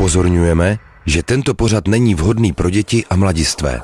upozorňujeme, 0.00 0.78
že 1.06 1.22
tento 1.22 1.54
pořad 1.54 1.88
není 1.88 2.14
vhodný 2.14 2.52
pro 2.52 2.70
děti 2.70 3.04
a 3.10 3.16
mladistvé. 3.16 3.80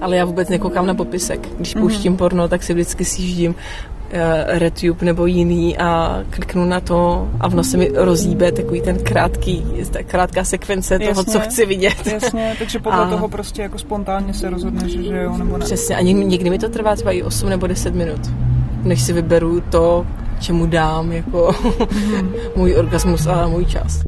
Ale 0.00 0.16
já 0.16 0.24
vůbec 0.24 0.48
nekoukám 0.48 0.86
na 0.86 0.94
popisek. 0.94 1.48
Když 1.56 1.76
mm-hmm. 1.76 1.80
pouštím 1.80 2.16
porno, 2.16 2.48
tak 2.48 2.62
si 2.62 2.74
vždycky 2.74 3.04
sjíždím 3.04 3.50
uh, 3.50 4.18
RedTube 4.46 5.06
nebo 5.06 5.26
jiný 5.26 5.78
a 5.78 6.20
kliknu 6.30 6.64
na 6.64 6.80
to 6.80 7.28
a 7.40 7.48
v 7.48 7.62
se 7.62 7.76
mi 7.76 7.90
rozíbe 7.94 8.52
takový 8.52 8.80
ten 8.80 8.98
krátký, 8.98 9.66
ta 9.90 10.02
krátká 10.02 10.44
sekvence 10.44 10.94
jasně, 10.94 11.08
toho, 11.08 11.24
co 11.24 11.40
chci 11.40 11.66
vidět. 11.66 12.06
Jasně, 12.06 12.54
takže 12.58 12.78
podle 12.78 12.98
a... 13.06 13.10
toho 13.10 13.28
prostě 13.28 13.62
jako 13.62 13.78
spontánně 13.78 14.34
se 14.34 14.50
rozhodneš, 14.50 14.92
že 14.92 15.16
jo 15.16 15.38
nebo 15.38 15.58
ne. 15.58 15.64
Přesně, 15.64 15.96
a 15.96 16.00
někdy 16.02 16.50
mi 16.50 16.58
to 16.58 16.68
trvá 16.68 16.94
třeba 16.94 17.12
i 17.12 17.22
8 17.22 17.48
nebo 17.48 17.66
10 17.66 17.94
minut, 17.94 18.20
než 18.82 19.02
si 19.02 19.12
vyberu 19.12 19.60
to, 19.60 20.06
čemu 20.40 20.66
dám 20.66 21.12
jako 21.12 21.54
mm. 21.92 22.32
můj 22.56 22.74
orgasmus 22.74 23.26
a 23.26 23.48
můj 23.48 23.64
čas. 23.64 24.02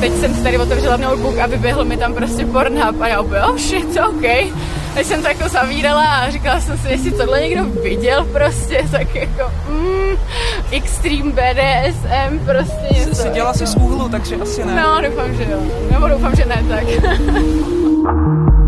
Teď 0.00 0.12
jsem 0.12 0.34
si 0.34 0.42
tady 0.42 0.58
otevřela 0.58 0.96
notebook 0.96 1.38
a 1.38 1.46
vyběhl 1.46 1.84
mi 1.84 1.96
tam 1.96 2.14
prostě 2.14 2.46
Pornhub 2.46 3.00
a 3.00 3.08
já 3.08 3.20
úplně, 3.20 3.40
oh 3.40 3.56
shit, 3.56 3.98
OK. 4.08 4.52
Teď 4.94 5.06
jsem 5.06 5.22
to 5.22 5.28
jako 5.28 5.48
zavírala 5.48 6.02
a 6.02 6.30
říkala 6.30 6.60
jsem 6.60 6.78
si, 6.78 6.88
jestli 6.88 7.10
tohle 7.10 7.40
někdo 7.40 7.64
viděl 7.64 8.24
prostě, 8.24 8.84
tak 8.90 9.14
jako 9.14 9.52
mm, 9.68 10.16
extreme 10.70 11.32
BDSM 11.32 12.38
prostě 12.38 12.94
něco. 12.94 13.14
Jsi 13.14 13.30
dělala 13.30 13.54
si 13.54 13.66
z 13.66 13.76
úhlu, 13.76 14.08
takže 14.08 14.36
asi 14.36 14.64
ne. 14.64 14.82
No, 14.82 15.00
doufám, 15.08 15.34
že 15.34 15.42
jo. 15.42 15.58
Nebo 15.90 16.08
doufám, 16.08 16.36
že 16.36 16.44
ne, 16.44 16.64
tak. 16.68 16.84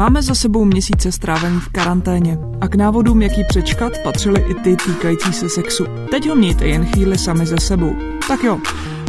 Máme 0.00 0.22
za 0.22 0.34
sebou 0.34 0.64
měsíce 0.64 1.12
strávený 1.12 1.60
v 1.60 1.68
karanténě 1.68 2.38
a 2.60 2.68
k 2.68 2.74
návodům, 2.74 3.22
jaký 3.22 3.44
přečkat, 3.48 3.92
patřily 4.04 4.44
i 4.48 4.54
ty 4.54 4.76
týkající 4.76 5.32
se 5.32 5.48
sexu. 5.48 5.84
Teď 6.10 6.28
ho 6.28 6.36
mějte 6.36 6.66
jen 6.66 6.86
chvíli 6.86 7.18
sami 7.18 7.46
ze 7.46 7.58
sebou. 7.58 7.92
Tak 8.28 8.44
jo, 8.44 8.58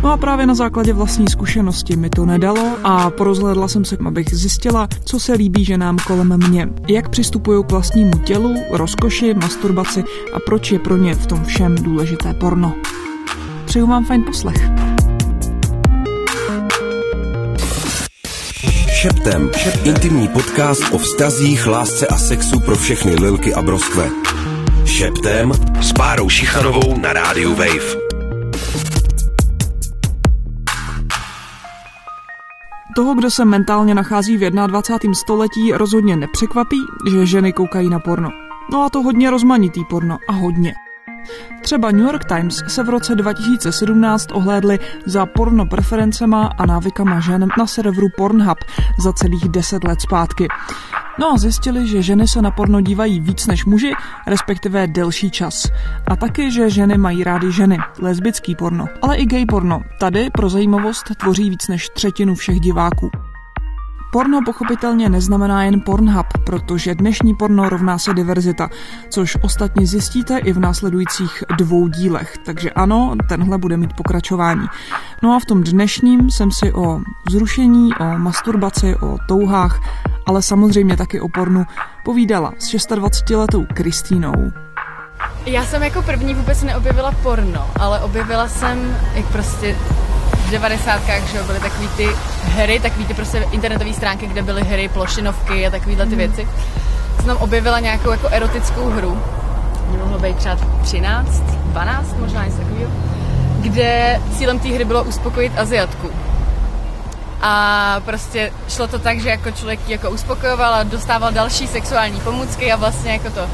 No 0.04 0.12
a 0.12 0.18
právě 0.18 0.46
na 0.46 0.56
základě 0.56 0.94
vlastní 0.94 1.28
zkušenosti 1.28 1.96
mi 1.96 2.10
to 2.10 2.26
nedalo 2.26 2.78
a 2.84 3.10
porozhledla 3.10 3.68
jsem 3.68 3.86
se, 3.86 3.98
abych 4.06 4.36
zjistila, 4.36 4.88
co 5.04 5.20
se 5.20 5.34
líbí 5.34 5.66
ženám 5.66 5.98
kolem 6.08 6.48
mě, 6.48 6.70
jak 6.88 7.10
přistupují 7.10 7.64
k 7.64 7.72
vlastnímu 7.72 8.12
tělu, 8.12 8.56
rozkoši, 8.72 9.34
masturbaci 9.34 10.04
a 10.34 10.40
proč 10.46 10.72
je 10.72 10.80
pro 10.80 10.98
ně 10.98 11.16
v 11.16 11.28
tom 11.28 11.46
všem 11.46 11.76
důležité 11.76 12.34
porno. 12.34 12.74
Přeju 13.66 13.88
vám 13.88 14.06
fajn 14.06 14.24
poslech. 14.24 15.01
Šeptem. 19.02 19.52
Intimní 19.84 20.28
podcast 20.28 20.94
o 20.94 20.98
vztazích, 20.98 21.68
lásce 21.68 22.08
a 22.08 22.18
sexu 22.18 22.60
pro 22.60 22.76
všechny 22.76 23.16
lilky 23.16 23.54
a 23.54 23.62
broskve. 23.62 24.10
Šeptem 24.86 25.52
s 25.82 25.94
Párou 25.94 26.30
Šichanovou 26.30 26.98
na 26.98 27.14
rádiu 27.14 27.56
Wave. 27.56 27.96
Toho, 32.96 33.14
kdo 33.14 33.32
se 33.32 33.46
mentálně 33.46 33.96
nachází 33.96 34.38
v 34.38 34.50
21. 34.50 35.14
století, 35.14 35.72
rozhodně 35.74 36.16
nepřekvapí, 36.16 36.78
že 37.12 37.26
ženy 37.26 37.54
koukají 37.54 37.90
na 37.90 38.00
porno. 38.00 38.30
No 38.72 38.84
a 38.84 38.90
to 38.90 39.02
hodně 39.02 39.30
rozmanitý 39.30 39.86
porno 39.90 40.18
a 40.30 40.32
hodně. 40.32 40.74
Třeba 41.62 41.92
New 41.92 42.06
York 42.06 42.26
Times 42.26 42.64
se 42.68 42.84
v 42.84 42.90
roce 42.90 43.16
2017 43.16 44.32
ohlédli 44.32 44.80
za 45.06 45.26
porno 45.26 45.66
preferencema 45.66 46.50
a 46.58 46.66
návykama 46.66 47.20
žen 47.20 47.48
na 47.58 47.68
serveru 47.68 48.08
Pornhub 48.18 48.58
za 49.04 49.14
celých 49.14 49.50
10 49.50 49.84
let 49.84 50.02
zpátky. 50.02 50.48
No 51.20 51.34
a 51.34 51.38
zjistili, 51.38 51.88
že 51.88 52.02
ženy 52.02 52.28
se 52.28 52.42
na 52.42 52.52
porno 52.52 52.82
dívají 52.82 53.20
víc 53.20 53.48
než 53.48 53.66
muži, 53.66 53.92
respektive 54.28 54.88
delší 54.88 55.32
čas. 55.32 55.68
A 56.08 56.16
taky, 56.16 56.52
že 56.52 56.70
ženy 56.70 56.98
mají 56.98 57.24
rády 57.24 57.52
ženy, 57.52 57.78
lesbický 58.00 58.56
porno, 58.56 58.86
ale 59.02 59.18
i 59.18 59.26
gay 59.26 59.46
porno. 59.46 59.82
Tady 60.00 60.30
pro 60.30 60.50
zajímavost 60.50 61.16
tvoří 61.18 61.50
víc 61.50 61.68
než 61.68 61.90
třetinu 61.90 62.36
všech 62.36 62.60
diváků. 62.60 63.31
Porno 64.12 64.40
pochopitelně 64.46 65.10
neznamená 65.10 65.64
jen 65.64 65.82
Pornhub, 65.82 66.26
protože 66.46 66.96
dnešní 66.96 67.36
porno 67.36 67.70
rovná 67.70 67.98
se 67.98 68.14
diverzita, 68.14 68.70
což 69.10 69.38
ostatně 69.42 69.88
zjistíte 69.88 70.38
i 70.38 70.54
v 70.54 70.60
následujících 70.60 71.44
dvou 71.58 71.88
dílech. 71.88 72.38
Takže 72.46 72.70
ano, 72.70 73.16
tenhle 73.30 73.58
bude 73.58 73.78
mít 73.78 73.94
pokračování. 73.94 74.68
No 75.24 75.36
a 75.36 75.40
v 75.40 75.46
tom 75.46 75.64
dnešním 75.64 76.30
jsem 76.30 76.52
si 76.52 76.74
o 76.74 77.02
vzrušení, 77.28 77.94
o 77.94 78.18
masturbaci, 78.18 78.96
o 78.96 79.18
touhách, 79.28 79.80
ale 80.28 80.42
samozřejmě 80.42 80.98
taky 80.98 81.20
o 81.22 81.30
pornu 81.30 81.66
povídala 82.06 82.54
s 82.60 82.74
26-letou 82.74 83.66
Kristýnou. 83.74 84.52
Já 85.46 85.66
jsem 85.66 85.84
jako 85.84 86.02
první 86.02 86.34
vůbec 86.34 86.64
neobjevila 86.64 87.12
porno, 87.12 87.70
ale 87.80 88.00
objevila 88.00 88.48
jsem, 88.48 88.98
jak 89.14 89.26
prostě 89.26 89.78
devadesátkách, 90.52 91.24
že 91.32 91.44
byly 91.44 91.60
takový 91.60 91.88
ty 91.88 92.10
hry, 92.44 92.80
takový 92.80 93.06
ty 93.06 93.14
prostě 93.14 93.48
internetové 93.52 93.94
stránky, 93.94 94.28
kde 94.28 94.42
byly 94.42 94.64
hry, 94.64 94.90
plošinovky 94.90 95.68
a 95.68 95.72
takovýhle 95.72 96.06
ty 96.06 96.12
mm. 96.12 96.18
věci. 96.18 96.48
Jsem 97.16 97.26
tam 97.26 97.38
objevila 97.38 97.80
nějakou 97.80 98.12
jako 98.12 98.28
erotickou 98.28 98.90
hru, 98.90 99.22
mohlo 99.98 100.20
být 100.20 100.38
třeba 100.38 100.58
13, 100.82 101.30
12, 101.42 102.18
možná 102.20 102.46
něco 102.46 102.58
takového, 102.58 102.92
kde 103.60 104.22
cílem 104.38 104.60
té 104.60 104.70
hry 104.70 104.86
bylo 104.86 105.04
uspokojit 105.04 105.60
Aziatku. 105.60 106.10
A 107.42 107.96
prostě 108.06 108.52
šlo 108.70 108.88
to 108.88 109.00
tak, 109.00 109.20
že 109.20 109.30
jako 109.30 109.52
člověk 109.52 109.90
jako 109.90 110.10
uspokojoval 110.10 110.74
a 110.74 110.84
dostával 110.84 111.32
další 111.32 111.68
sexuální 111.68 112.20
pomůcky 112.20 112.72
a 112.72 112.76
vlastně 112.76 113.12
jako 113.12 113.30
to. 113.30 113.50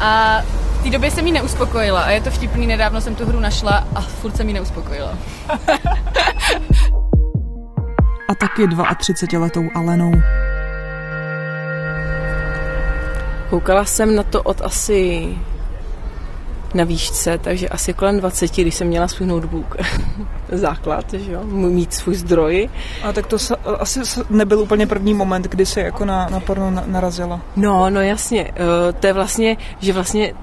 A 0.00 0.42
té 0.84 0.90
době 0.90 1.10
jsem 1.10 1.26
ji 1.26 1.32
neuspokojila 1.32 2.02
a 2.02 2.10
je 2.10 2.20
to 2.20 2.30
vtipný, 2.30 2.66
nedávno 2.66 3.00
jsem 3.00 3.14
tu 3.14 3.26
hru 3.26 3.40
našla 3.40 3.88
a 3.94 4.00
furt 4.00 4.36
jsem 4.36 4.48
ji 4.48 4.54
neuspokojila. 4.54 5.18
a 8.28 8.34
taky 8.34 8.66
32-letou 8.66 9.70
Alenou. 9.74 10.12
Koukala 13.50 13.84
jsem 13.84 14.16
na 14.16 14.22
to 14.22 14.42
od 14.42 14.60
asi 14.60 15.28
na 16.74 16.84
výšce, 16.84 17.38
takže 17.38 17.68
asi 17.68 17.92
kolem 17.92 18.18
20, 18.18 18.56
když 18.56 18.74
jsem 18.74 18.86
měla 18.86 19.08
svůj 19.08 19.28
notebook. 19.28 19.76
Základ, 20.52 21.12
že 21.12 21.32
jo, 21.32 21.44
mít 21.44 21.94
svůj 21.94 22.14
zdroj. 22.14 22.68
A 23.02 23.12
tak 23.12 23.26
to 23.26 23.36
asi 23.78 24.00
nebyl 24.30 24.60
úplně 24.60 24.86
první 24.86 25.14
moment, 25.14 25.46
kdy 25.46 25.66
se 25.66 25.80
jako 25.80 26.04
na, 26.04 26.28
na 26.28 26.40
porno 26.40 26.82
narazila. 26.86 27.40
No, 27.56 27.90
no 27.90 28.00
jasně. 28.02 28.44
Uh, 28.44 28.92
to 29.00 29.06
je 29.06 29.12
vlastně, 29.12 29.56
že 29.80 29.92
vlastně 29.92 30.34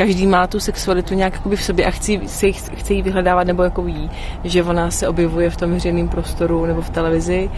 každý 0.00 0.26
má 0.26 0.46
tu 0.46 0.60
sexualitu 0.60 1.14
nějak 1.14 1.46
v 1.46 1.62
sobě 1.62 1.84
a 1.86 1.90
chce, 1.90 2.16
chce, 2.16 2.52
chce 2.52 2.94
ji 2.94 3.02
vyhledávat 3.02 3.46
nebo 3.46 3.62
jako 3.62 3.82
ví, 3.82 4.10
že 4.44 4.64
ona 4.64 4.90
se 4.90 5.08
objevuje 5.08 5.50
v 5.50 5.56
tom 5.56 5.72
veřejném 5.72 6.08
prostoru 6.08 6.66
nebo 6.66 6.82
v 6.82 6.90
televizi. 6.90 7.50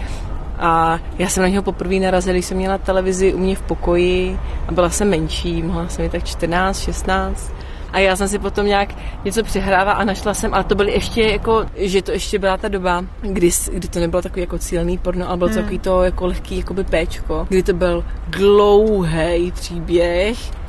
A 0.59 0.99
já 1.19 1.29
jsem 1.29 1.43
na 1.43 1.49
něho 1.49 1.63
poprvé 1.63 1.95
narazila, 1.95 2.33
když 2.33 2.45
jsem 2.45 2.57
měla 2.57 2.79
televizi 2.79 3.35
u 3.35 3.39
mě 3.39 3.57
v 3.57 3.63
pokoji 3.63 4.39
a 4.69 4.73
byla 4.73 4.91
jsem 4.91 5.11
menší, 5.11 5.63
mohla 5.63 5.89
jsem 5.89 6.05
mít 6.05 6.13
tak 6.13 6.25
14, 6.25 6.81
16. 6.81 7.53
A 7.93 7.99
já 7.99 8.17
jsem 8.17 8.29
si 8.29 8.39
potom 8.39 8.67
nějak 8.67 8.95
něco 9.25 9.43
přehrávala 9.43 9.93
a 9.93 10.05
našla 10.05 10.35
jsem, 10.35 10.55
ale 10.55 10.65
to 10.65 10.75
byly 10.75 10.93
ještě 10.93 11.23
jako, 11.23 11.67
že 11.77 12.03
to 12.03 12.13
ještě 12.13 12.39
byla 12.39 12.57
ta 12.57 12.69
doba, 12.69 13.05
kdy, 13.21 13.51
kdy 13.73 13.89
to 13.89 14.01
nebylo 14.01 14.23
takový 14.23 14.41
jako 14.41 14.59
cílený 14.59 14.99
porno, 14.99 15.29
ale 15.29 15.37
bylo 15.37 15.49
to 15.49 15.55
hmm. 15.55 15.63
takový 15.63 15.79
to 15.79 16.03
jako 16.03 16.27
lehký 16.27 16.59
jakoby 16.59 16.85
péčko, 16.85 17.47
kdy 17.49 17.63
to 17.63 17.73
byl 17.73 18.05
dlouhý 18.29 19.53
příběh, 19.53 20.62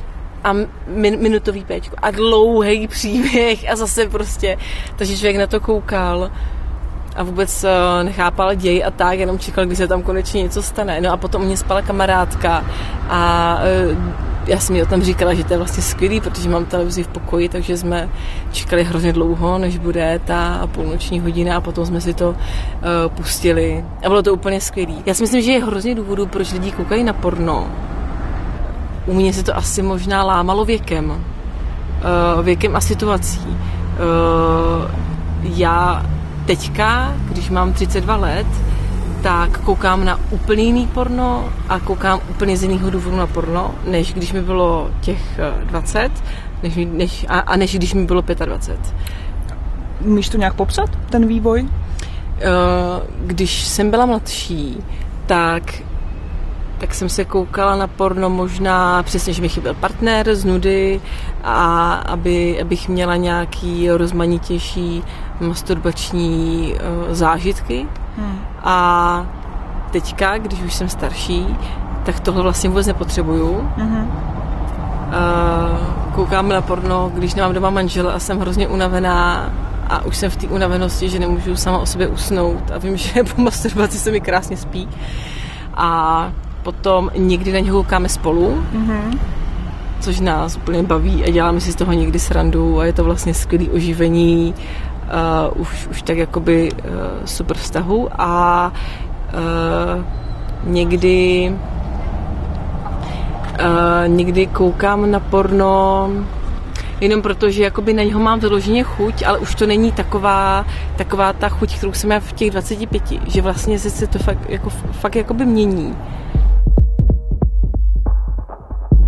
a 0.44 0.52
min, 0.86 1.22
minutový 1.22 1.64
péčko 1.64 1.96
a 2.02 2.10
dlouhý 2.10 2.88
příběh 2.88 3.70
a 3.70 3.76
zase 3.76 4.08
prostě, 4.08 4.56
takže 4.96 5.16
člověk 5.16 5.36
na 5.36 5.46
to 5.46 5.60
koukal 5.60 6.30
a 7.16 7.22
vůbec 7.22 7.64
uh, 7.64 8.04
nechápal 8.04 8.54
děj 8.54 8.84
a 8.84 8.90
tak, 8.90 9.18
jenom 9.18 9.38
čekal, 9.38 9.66
kdy 9.66 9.76
se 9.76 9.88
tam 9.88 10.02
konečně 10.02 10.42
něco 10.42 10.62
stane. 10.62 11.00
No 11.00 11.12
a 11.12 11.16
potom 11.16 11.42
u 11.42 11.44
mě 11.44 11.56
spala 11.56 11.82
kamarádka 11.82 12.64
a 13.08 13.58
uh, 13.90 13.98
já 14.46 14.60
jsem 14.60 14.76
mi 14.76 14.82
o 14.82 14.86
tom 14.86 15.02
říkala, 15.02 15.34
že 15.34 15.44
to 15.44 15.52
je 15.52 15.58
vlastně 15.58 15.82
skvělý, 15.82 16.20
protože 16.20 16.48
mám 16.48 16.64
televizi 16.64 17.02
v 17.02 17.08
pokoji, 17.08 17.48
takže 17.48 17.76
jsme 17.76 18.08
čekali 18.52 18.84
hrozně 18.84 19.12
dlouho, 19.12 19.58
než 19.58 19.78
bude 19.78 20.20
ta 20.24 20.68
půlnoční 20.72 21.20
hodina 21.20 21.56
a 21.56 21.60
potom 21.60 21.86
jsme 21.86 22.00
si 22.00 22.14
to 22.14 22.28
uh, 22.30 22.36
pustili. 23.08 23.84
A 24.04 24.08
bylo 24.08 24.22
to 24.22 24.34
úplně 24.34 24.60
skvělý. 24.60 25.02
Já 25.06 25.14
si 25.14 25.22
myslím, 25.22 25.42
že 25.42 25.52
je 25.52 25.64
hrozně 25.64 25.94
důvodů, 25.94 26.26
proč 26.26 26.52
lidi 26.52 26.72
koukají 26.72 27.04
na 27.04 27.12
porno 27.12 27.68
u 29.06 29.14
mě 29.14 29.32
se 29.32 29.42
to 29.42 29.56
asi 29.56 29.82
možná 29.82 30.24
lámalo 30.24 30.64
věkem. 30.64 31.10
Uh, 31.10 32.44
věkem 32.44 32.76
a 32.76 32.80
situací. 32.80 33.46
Uh, 33.48 33.56
já 35.42 36.06
teďka, 36.46 37.14
když 37.30 37.50
mám 37.50 37.72
32 37.72 38.16
let, 38.16 38.46
tak 39.22 39.58
koukám 39.58 40.04
na 40.04 40.20
úplně 40.30 40.62
jiný 40.62 40.86
porno 40.86 41.48
a 41.68 41.78
koukám 41.78 42.20
úplně 42.30 42.56
z 42.56 42.62
jiného 42.62 42.90
důvodu 42.90 43.16
na 43.16 43.26
porno, 43.26 43.74
než 43.86 44.14
když 44.14 44.32
mi 44.32 44.42
bylo 44.42 44.90
těch 45.00 45.40
20 45.64 46.10
než, 46.64 46.88
než, 46.92 47.26
a, 47.28 47.38
a 47.38 47.56
než 47.56 47.74
když 47.74 47.94
mi 47.94 48.04
bylo 48.04 48.22
25. 48.44 48.94
Můžeš 50.00 50.28
to 50.28 50.38
nějak 50.38 50.54
popsat, 50.54 50.90
ten 51.10 51.26
vývoj? 51.26 51.68
Když 53.26 53.64
jsem 53.64 53.90
byla 53.90 54.06
mladší, 54.06 54.76
tak 55.26 55.62
tak 56.84 56.94
jsem 56.94 57.08
se 57.08 57.24
koukala 57.24 57.76
na 57.76 57.86
porno 57.86 58.30
možná 58.30 59.02
přesně, 59.02 59.32
že 59.32 59.42
mi 59.42 59.48
chyběl 59.48 59.74
partner 59.74 60.34
z 60.34 60.44
nudy 60.44 61.00
a 61.44 61.94
aby, 61.94 62.62
abych 62.62 62.88
měla 62.88 63.16
nějaký 63.16 63.90
rozmanitější 63.90 65.02
masturbační 65.40 66.74
uh, 66.74 67.14
zážitky. 67.14 67.86
Hmm. 68.16 68.38
A 68.62 69.26
teďka, 69.92 70.38
když 70.38 70.62
už 70.62 70.74
jsem 70.74 70.88
starší, 70.88 71.56
tak 72.04 72.20
tohle 72.20 72.42
vlastně 72.42 72.68
vůbec 72.68 72.86
nepotřebuju. 72.86 73.70
Mm-hmm. 73.78 74.04
Uh, 74.04 76.14
koukám 76.14 76.48
na 76.48 76.60
porno, 76.60 77.12
když 77.14 77.34
nemám 77.34 77.54
doma 77.54 77.70
manžela 77.70 78.12
a 78.12 78.18
jsem 78.18 78.40
hrozně 78.40 78.68
unavená 78.68 79.52
a 79.88 80.04
už 80.04 80.16
jsem 80.16 80.30
v 80.30 80.36
té 80.36 80.46
unavenosti, 80.46 81.08
že 81.08 81.18
nemůžu 81.18 81.56
sama 81.56 81.78
o 81.78 81.86
sobě 81.86 82.08
usnout 82.08 82.70
a 82.70 82.78
vím, 82.78 82.96
že 82.96 83.24
po 83.24 83.42
masturbaci 83.42 83.98
se 83.98 84.10
mi 84.10 84.20
krásně 84.20 84.56
spí. 84.56 84.88
A 85.76 86.32
potom 86.64 87.10
někdy 87.16 87.52
na 87.52 87.58
něho 87.58 87.76
koukáme 87.76 88.08
spolu, 88.08 88.64
mm-hmm. 88.72 89.18
což 90.00 90.20
nás 90.20 90.56
úplně 90.56 90.82
baví 90.82 91.24
a 91.24 91.30
děláme 91.30 91.60
si 91.60 91.72
z 91.72 91.74
toho 91.74 91.92
někdy 91.92 92.18
srandu 92.18 92.80
a 92.80 92.84
je 92.84 92.92
to 92.92 93.04
vlastně 93.04 93.34
skvělé 93.34 93.72
oživení 93.72 94.54
uh, 95.54 95.60
už, 95.60 95.86
už 95.90 96.02
tak 96.02 96.16
jakoby 96.16 96.72
uh, 96.72 96.78
super 97.24 97.56
vztahu 97.56 98.08
a 98.18 98.72
uh, 99.32 100.04
někdy 100.72 101.52
uh, 103.60 104.08
někdy 104.08 104.46
koukám 104.46 105.10
na 105.10 105.20
porno 105.20 106.10
jenom 107.00 107.22
proto, 107.22 107.50
že 107.50 107.62
jakoby 107.62 107.92
na 107.92 108.02
něho 108.02 108.20
mám 108.20 108.40
vyloženě 108.40 108.82
chuť, 108.82 109.22
ale 109.22 109.38
už 109.38 109.54
to 109.54 109.66
není 109.66 109.92
taková, 109.92 110.66
taková 110.96 111.32
ta 111.32 111.48
chuť, 111.48 111.76
kterou 111.76 111.92
jsem 111.92 112.08
měla 112.08 112.20
v 112.20 112.32
těch 112.32 112.50
25, 112.50 113.02
že 113.26 113.42
vlastně 113.42 113.78
se 113.78 114.06
to 114.06 114.18
fakt, 114.18 114.38
jako, 114.48 114.70
fakt 114.70 115.16
jakoby 115.16 115.46
mění. 115.46 115.94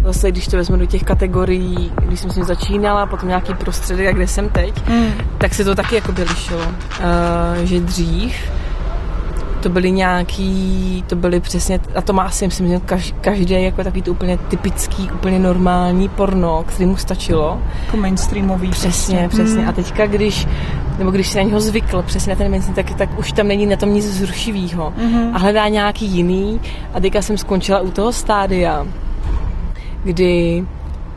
Zase, 0.07 0.31
když 0.31 0.49
to 0.49 0.57
vezmu 0.57 0.77
do 0.77 0.87
těch 0.87 1.03
kategorií, 1.03 1.93
když 2.03 2.21
jsem 2.21 2.31
s 2.31 2.37
ním 2.37 2.45
začínala, 2.45 3.07
potom 3.07 3.29
nějaký 3.29 3.55
prostředek, 3.55 4.17
kde 4.17 4.27
jsem 4.27 4.49
teď, 4.49 4.89
mm. 4.89 5.13
tak 5.39 5.55
se 5.55 5.65
to 5.65 5.75
taky 5.75 5.95
jako 5.95 6.13
lišilo. 6.19 6.67
Uh, 6.67 7.65
že 7.65 7.81
dřív 7.81 8.35
to 9.63 9.69
byly 9.69 9.91
nějaký, 9.91 11.05
to 11.07 11.17
byly 11.17 11.41
přesně, 11.41 11.81
a 11.95 12.03
to 12.03 12.13
má 12.13 12.23
asi, 12.23 12.47
myslím, 12.47 12.69
že 12.69 12.81
každý 13.21 13.63
jako 13.63 13.85
takový 13.85 14.03
to 14.03 14.11
úplně 14.11 14.39
typický, 14.39 15.11
úplně 15.15 15.39
normální 15.39 16.09
porno, 16.09 16.65
který 16.67 16.87
mu 16.87 16.97
stačilo. 16.97 17.63
Jako 17.85 17.97
mainstreamový. 17.97 18.71
Přesně, 18.71 19.19
prostě. 19.19 19.43
přesně. 19.43 19.61
Hmm. 19.61 19.69
A 19.69 19.73
teďka, 19.73 20.07
když 20.07 20.47
nebo 20.99 21.11
když 21.11 21.29
se 21.29 21.39
na 21.39 21.45
něho 21.45 21.61
zvykl 21.61 22.03
přesně 22.03 22.31
na 22.31 22.37
ten 22.37 22.51
mainstream, 22.51 22.75
tak, 22.75 22.95
tak 22.95 23.19
už 23.19 23.33
tam 23.33 23.49
není 23.49 23.67
na 23.67 23.77
tom 23.77 23.95
nic 23.95 24.05
zrušivého. 24.05 24.93
Mm-hmm. 24.99 25.31
A 25.33 25.39
hledá 25.39 25.69
nějaký 25.69 26.07
jiný. 26.07 26.61
A 26.95 27.01
teďka 27.01 27.23
jsem 27.23 27.39
skončila 27.39 27.81
u 27.81 27.91
toho 27.91 28.13
stádia, 28.13 28.87
kdy 30.07 30.65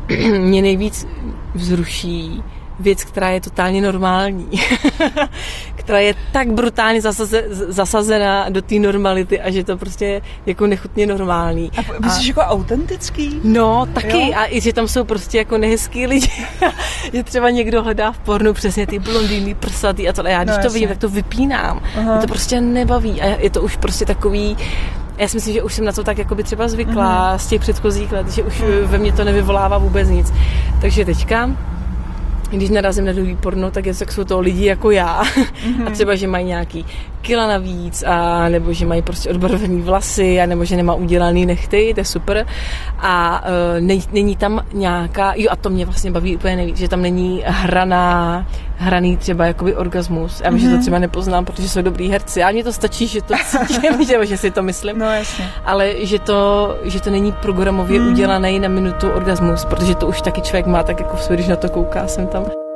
mě 0.40 0.62
nejvíc 0.62 1.08
vzruší 1.56 2.44
věc, 2.80 3.04
která 3.04 3.30
je 3.30 3.42
totálně 3.42 3.82
normální, 3.82 4.50
která 5.76 6.00
je 6.00 6.16
tak 6.32 6.52
brutálně 6.52 7.02
zasaze, 7.02 7.44
zasazená 7.50 8.50
do 8.50 8.62
té 8.62 8.76
normality 8.76 9.42
a 9.42 9.52
že 9.52 9.64
to 9.64 9.78
prostě 9.78 10.22
jako 10.46 10.68
nechutně 10.68 11.06
normální. 11.06 11.72
A 11.78 12.06
myslíš 12.06 12.28
jako 12.28 12.42
autentický? 12.42 13.42
No, 13.44 13.86
taky. 13.94 14.30
Jo? 14.30 14.34
A 14.36 14.46
i, 14.46 14.62
že 14.62 14.74
tam 14.74 14.88
jsou 14.88 15.04
prostě 15.04 15.38
jako 15.38 15.58
nehezký 15.58 16.08
lidi. 16.08 16.32
že 17.14 17.24
třeba 17.24 17.50
někdo 17.50 17.84
hledá 17.84 18.12
v 18.12 18.20
pornu 18.20 18.54
přesně 18.54 18.88
ty 18.88 19.00
blondýny, 19.00 19.56
prsatý 19.56 20.10
a 20.10 20.14
tohle. 20.14 20.32
Já 20.32 20.44
když 20.44 20.58
no, 20.58 20.64
to 20.64 20.70
vidím, 20.70 20.90
tak 20.90 20.98
to 20.98 21.10
vypínám. 21.10 21.82
Aha. 21.98 22.12
Mě 22.12 22.22
to 22.22 22.28
prostě 22.28 22.62
nebaví 22.62 23.22
a 23.22 23.26
je 23.26 23.50
to 23.50 23.62
už 23.62 23.78
prostě 23.78 24.06
takový 24.06 24.58
já 25.20 25.28
si 25.28 25.38
myslím, 25.38 25.54
že 25.54 25.64
už 25.64 25.74
jsem 25.74 25.86
na 25.86 25.92
to 25.92 26.04
tak 26.04 26.18
jako 26.18 26.36
by 26.36 26.44
třeba 26.44 26.68
zvykla 26.68 27.34
mm. 27.34 27.40
z 27.40 27.48
těch 27.48 27.62
předchozích 27.62 28.12
let, 28.12 28.32
že 28.32 28.44
už 28.44 28.62
mm. 28.62 28.68
ve 28.84 28.98
mně 28.98 29.14
to 29.14 29.24
nevyvolává 29.24 29.78
vůbec 29.78 30.10
nic. 30.10 30.34
Takže 30.82 31.06
teďka 31.06 31.50
když 32.52 32.70
narazím 32.70 33.06
na 33.06 33.14
druhý 33.14 33.36
porno, 33.36 33.72
tak, 33.72 33.86
je, 33.86 33.96
tak 33.96 34.12
jsou 34.12 34.24
to 34.24 34.40
lidi 34.40 34.66
jako 34.66 34.92
já. 34.92 35.24
Mm-hmm. 35.24 35.88
A 35.88 35.90
třeba, 35.90 36.16
že 36.16 36.28
mají 36.28 36.46
nějaký 36.46 36.86
kila 37.22 37.48
navíc, 37.48 38.04
a 38.08 38.50
nebo 38.50 38.74
že 38.74 38.86
mají 38.86 39.02
prostě 39.02 39.30
odbarvený 39.30 39.82
vlasy, 39.82 40.42
a 40.42 40.46
nebo 40.46 40.66
že 40.66 40.76
nemá 40.76 40.94
udělaný 40.94 41.46
nechty, 41.46 41.92
to 41.94 42.00
je 42.00 42.06
super. 42.06 42.46
A 43.00 43.44
uh, 43.44 43.82
ne, 43.86 43.96
není 44.12 44.36
tam 44.36 44.66
nějaká, 44.74 45.34
jo 45.36 45.48
a 45.52 45.56
to 45.56 45.70
mě 45.70 45.86
vlastně 45.86 46.12
baví 46.12 46.36
úplně 46.36 46.56
nejvíc, 46.56 46.78
že 46.78 46.88
tam 46.88 47.02
není 47.02 47.44
hraná, 47.46 48.46
hraný 48.78 49.18
třeba 49.18 49.46
jakoby 49.46 49.76
orgasmus. 49.76 50.42
Já 50.42 50.50
vím, 50.50 50.60
mm-hmm. 50.60 50.62
že 50.62 50.68
to 50.68 50.74
mhm. 50.74 50.82
třeba 50.82 51.00
nepoznám, 51.00 51.46
protože 51.46 51.70
jsou 51.70 51.82
dobrý 51.82 52.10
herci. 52.10 52.44
A 52.44 52.52
mně 52.52 52.64
to 52.64 52.74
stačí, 52.74 53.08
že 53.08 53.22
to 53.22 53.34
cítím, 53.68 54.04
že, 54.08 54.26
že 54.26 54.38
si 54.38 54.52
to 54.52 54.64
myslím. 54.64 55.00
No 55.00 55.06
jasně. 55.06 55.50
Ale 55.66 55.94
že 56.00 56.20
to, 56.20 56.76
že 56.84 57.02
to 57.02 57.10
není 57.10 57.32
programově 57.32 58.00
mm. 58.00 58.08
udělaný 58.08 58.60
na 58.60 58.68
minutu 58.68 59.10
orgasmus, 59.10 59.66
protože 59.66 59.96
to 59.96 60.08
už 60.08 60.22
taky 60.22 60.42
člověk 60.42 60.66
má 60.66 60.84
tak 60.84 61.00
jako 61.00 61.16
v 61.16 61.30
když 61.30 61.48
na 61.48 61.56
to 61.56 61.70
kouká, 61.70 62.08
jsem 62.08 62.28
tam. 62.28 62.69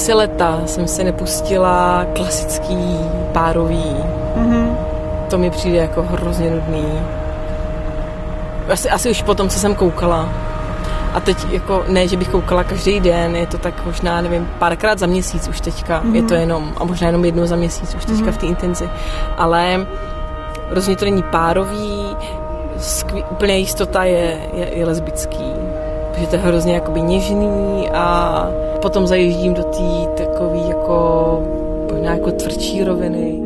Asi 0.00 0.12
leta 0.12 0.60
jsem 0.66 0.88
se 0.88 1.04
nepustila 1.04 2.06
klasický 2.14 2.98
párový. 3.32 3.96
Mm-hmm. 4.36 4.76
To 5.30 5.38
mi 5.38 5.50
přijde 5.50 5.78
jako 5.78 6.02
hrozně 6.02 6.50
nudný. 6.50 7.00
Asi, 8.72 8.90
asi 8.90 9.10
už 9.10 9.22
po 9.22 9.34
tom, 9.34 9.48
co 9.48 9.58
jsem 9.58 9.74
koukala. 9.74 10.28
A 11.14 11.20
teď 11.20 11.46
jako 11.50 11.84
ne, 11.88 12.08
že 12.08 12.16
bych 12.16 12.28
koukala 12.28 12.64
každý 12.64 13.00
den, 13.00 13.36
je 13.36 13.46
to 13.46 13.58
tak 13.58 13.86
možná, 13.86 14.20
nevím, 14.20 14.48
párkrát 14.58 14.98
za 14.98 15.06
měsíc 15.06 15.48
už 15.48 15.60
teďka. 15.60 16.02
Mm-hmm. 16.02 16.14
Je 16.14 16.22
to 16.22 16.34
jenom, 16.34 16.72
a 16.76 16.84
možná 16.84 17.06
jenom 17.06 17.24
jednou 17.24 17.46
za 17.46 17.56
měsíc 17.56 17.94
už 17.94 18.04
teďka 18.04 18.24
mm-hmm. 18.24 18.32
v 18.32 18.38
té 18.38 18.46
intenzi. 18.46 18.90
Ale 19.36 19.86
rozhodně 20.70 20.96
to 20.96 21.04
není 21.04 21.22
párový, 21.22 22.16
skví, 22.78 23.24
úplně 23.30 23.56
jistota 23.56 24.04
je, 24.04 24.38
je, 24.52 24.78
je 24.78 24.86
lesbický. 24.86 25.49
Protože 26.20 26.30
to 26.30 26.36
je 26.36 26.42
hrozně 26.42 26.74
jakoby 26.74 27.02
něžný 27.02 27.90
a 27.94 28.46
potom 28.82 29.06
zajíždím 29.06 29.54
do 29.54 29.62
té 29.62 30.24
takový 30.24 30.68
jako 30.68 31.42
možná 31.92 32.12
jako 32.14 32.32
tvrdší 32.32 32.84
roviny. 32.84 33.42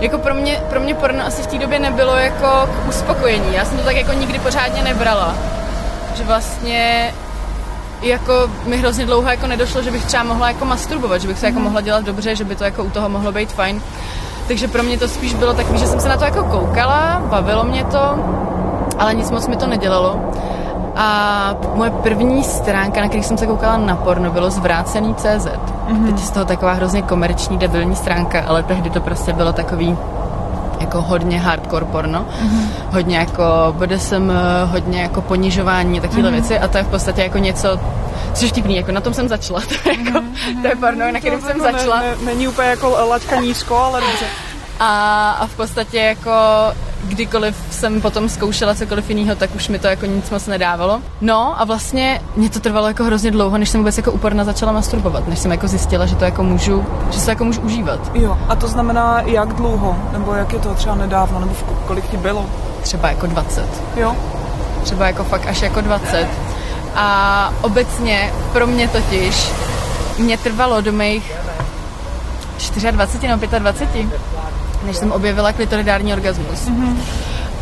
Jako 0.00 0.18
pro 0.18 0.34
mě, 0.34 0.62
pro 0.70 0.80
mě 0.80 0.94
porno 0.94 1.26
asi 1.26 1.42
v 1.42 1.46
té 1.46 1.58
době 1.58 1.78
nebylo 1.78 2.16
jako 2.16 2.68
k 2.72 2.88
uspokojení. 2.88 3.54
Já 3.54 3.64
jsem 3.64 3.78
to 3.78 3.84
tak 3.84 3.96
jako 3.96 4.12
nikdy 4.12 4.38
pořádně 4.38 4.82
nebrala. 4.82 5.34
Že 6.14 6.24
vlastně 6.24 7.12
jako 8.02 8.50
mi 8.64 8.76
hrozně 8.76 9.06
dlouho 9.06 9.30
jako 9.30 9.46
nedošlo, 9.46 9.82
že 9.82 9.90
bych 9.90 10.04
třeba 10.04 10.22
mohla 10.22 10.48
jako 10.48 10.64
masturbovat, 10.64 11.22
že 11.22 11.28
bych 11.28 11.38
se 11.38 11.46
jako 11.46 11.58
mhm. 11.58 11.64
mohla 11.64 11.80
dělat 11.80 12.04
dobře, 12.04 12.36
že 12.36 12.44
by 12.44 12.56
to 12.56 12.64
jako 12.64 12.84
u 12.84 12.90
toho 12.90 13.08
mohlo 13.08 13.32
být 13.32 13.52
fajn. 13.52 13.82
Takže 14.48 14.68
pro 14.68 14.82
mě 14.82 14.98
to 14.98 15.08
spíš 15.08 15.34
bylo 15.34 15.54
takový, 15.54 15.78
že 15.78 15.86
jsem 15.86 16.00
se 16.00 16.08
na 16.08 16.16
to 16.16 16.24
jako 16.24 16.44
koukala, 16.44 17.22
bavilo 17.30 17.64
mě 17.64 17.84
to, 17.84 18.18
ale 18.98 19.14
nic 19.14 19.30
moc 19.30 19.48
mi 19.48 19.56
to 19.56 19.66
nedělalo. 19.66 20.20
A 20.96 21.54
moje 21.74 21.90
první 21.90 22.44
stránka, 22.44 23.00
na 23.00 23.08
který 23.08 23.22
jsem 23.22 23.38
se 23.38 23.46
koukala 23.46 23.76
na 23.76 23.96
porno, 23.96 24.30
bylo 24.30 24.50
zvrácený 24.50 25.14
CZ. 25.14 25.46
Mm-hmm. 25.46 26.06
Teď 26.06 26.20
je 26.20 26.26
z 26.26 26.30
toho 26.30 26.44
taková 26.44 26.72
hrozně 26.72 27.02
komerční, 27.02 27.58
debilní 27.58 27.96
stránka, 27.96 28.44
ale 28.46 28.62
tehdy 28.62 28.90
to 28.90 29.00
prostě 29.00 29.32
bylo 29.32 29.52
takový 29.52 29.98
jako 30.80 31.02
hodně 31.02 31.40
hardcore 31.40 31.84
porno, 31.84 32.20
mm-hmm. 32.20 32.66
hodně 32.90 33.16
jako 33.16 33.44
BDSM, 33.78 34.32
hodně 34.64 35.02
jako 35.02 35.20
ponižování, 35.20 36.00
takovéhle 36.00 36.30
mm-hmm. 36.30 36.34
věci 36.34 36.58
a 36.58 36.68
to 36.68 36.78
je 36.78 36.84
v 36.84 36.88
podstatě 36.88 37.22
jako 37.22 37.38
něco, 37.38 37.80
což 38.34 38.50
vtipný, 38.50 38.76
jako 38.76 38.92
na 38.92 39.00
tom 39.00 39.14
jsem 39.14 39.28
začala, 39.28 39.60
to 39.68 39.88
je, 39.88 39.98
jako, 39.98 40.18
mm-hmm. 40.18 40.62
to 40.62 40.68
je 40.68 40.76
porno, 40.76 41.12
na 41.12 41.18
kterém 41.18 41.40
jsem 41.40 41.60
začala. 41.60 42.00
Ne, 42.00 42.06
ne, 42.06 42.16
není 42.24 42.48
úplně 42.48 42.68
jako 42.68 42.96
laťka 43.08 43.36
nízko, 43.36 43.76
ale 43.76 44.00
dobře. 44.00 44.26
A, 44.80 45.30
a 45.30 45.46
v 45.46 45.56
podstatě 45.56 45.98
jako 45.98 46.30
kdykoliv 47.04 47.56
jsem 47.70 48.00
potom 48.00 48.28
zkoušela 48.28 48.74
cokoliv 48.74 49.10
jiného, 49.10 49.36
tak 49.36 49.54
už 49.54 49.68
mi 49.68 49.78
to 49.78 49.86
jako 49.86 50.06
nic 50.06 50.30
moc 50.30 50.46
nedávalo. 50.46 51.00
No 51.20 51.60
a 51.60 51.64
vlastně 51.64 52.20
mě 52.36 52.50
to 52.50 52.60
trvalo 52.60 52.88
jako 52.88 53.04
hrozně 53.04 53.30
dlouho, 53.30 53.58
než 53.58 53.68
jsem 53.68 53.80
vůbec 53.80 53.96
jako 53.96 54.12
úporna 54.12 54.44
začala 54.44 54.72
masturbovat, 54.72 55.28
než 55.28 55.38
jsem 55.38 55.50
jako 55.50 55.68
zjistila, 55.68 56.06
že 56.06 56.16
to 56.16 56.24
jako 56.24 56.42
můžu, 56.42 56.84
že 57.10 57.20
se 57.20 57.30
jako 57.30 57.44
můžu 57.44 57.60
užívat. 57.60 58.10
Jo, 58.14 58.38
a 58.48 58.56
to 58.56 58.68
znamená 58.68 59.22
jak 59.24 59.52
dlouho, 59.52 59.96
nebo 60.12 60.34
jak 60.34 60.52
je 60.52 60.58
to 60.58 60.74
třeba 60.74 60.94
nedávno, 60.94 61.40
nebo 61.40 61.54
kolik 61.86 62.10
ti 62.10 62.16
bylo? 62.16 62.46
Třeba 62.82 63.08
jako 63.08 63.26
20. 63.26 63.68
Jo. 63.96 64.16
Třeba 64.82 65.06
jako 65.06 65.24
fakt 65.24 65.46
až 65.46 65.62
jako 65.62 65.80
20. 65.80 66.28
A 66.94 67.52
obecně 67.60 68.32
pro 68.52 68.66
mě 68.66 68.88
totiž 68.88 69.50
mě 70.18 70.38
trvalo 70.38 70.80
do 70.80 70.92
mých 70.92 71.32
24 72.90 73.28
nebo 73.28 73.46
25 73.58 74.06
než 74.86 74.96
jsem 74.96 75.12
objevila 75.12 75.52
klitoridární 75.52 76.12
orgasmus. 76.12 76.68
Mm-hmm. 76.68 76.96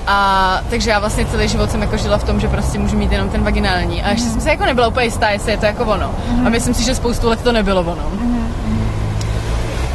A 0.06 0.60
takže 0.70 0.90
já 0.90 0.98
vlastně 0.98 1.26
celý 1.26 1.48
život 1.48 1.70
jsem 1.70 1.82
jako 1.82 1.96
žila 1.96 2.18
v 2.18 2.24
tom, 2.24 2.40
že 2.40 2.48
prostě 2.48 2.78
můžu 2.78 2.96
mít 2.96 3.12
jenom 3.12 3.28
ten 3.28 3.42
vaginální. 3.42 4.02
A 4.02 4.10
ještě 4.10 4.28
mm-hmm. 4.28 4.32
jsem 4.32 4.40
se 4.40 4.48
jako 4.48 4.64
nebyla 4.64 4.88
úplně 4.88 5.06
jistá, 5.06 5.30
jestli 5.30 5.52
je 5.52 5.58
to 5.58 5.66
jako 5.66 5.84
ono. 5.84 6.06
Mm-hmm. 6.06 6.46
A 6.46 6.48
myslím 6.48 6.74
si, 6.74 6.84
že 6.84 6.94
spoustu 6.94 7.28
let 7.28 7.42
to 7.42 7.52
nebylo 7.52 7.80
ono. 7.80 7.94
Mm-hmm. 7.94 8.44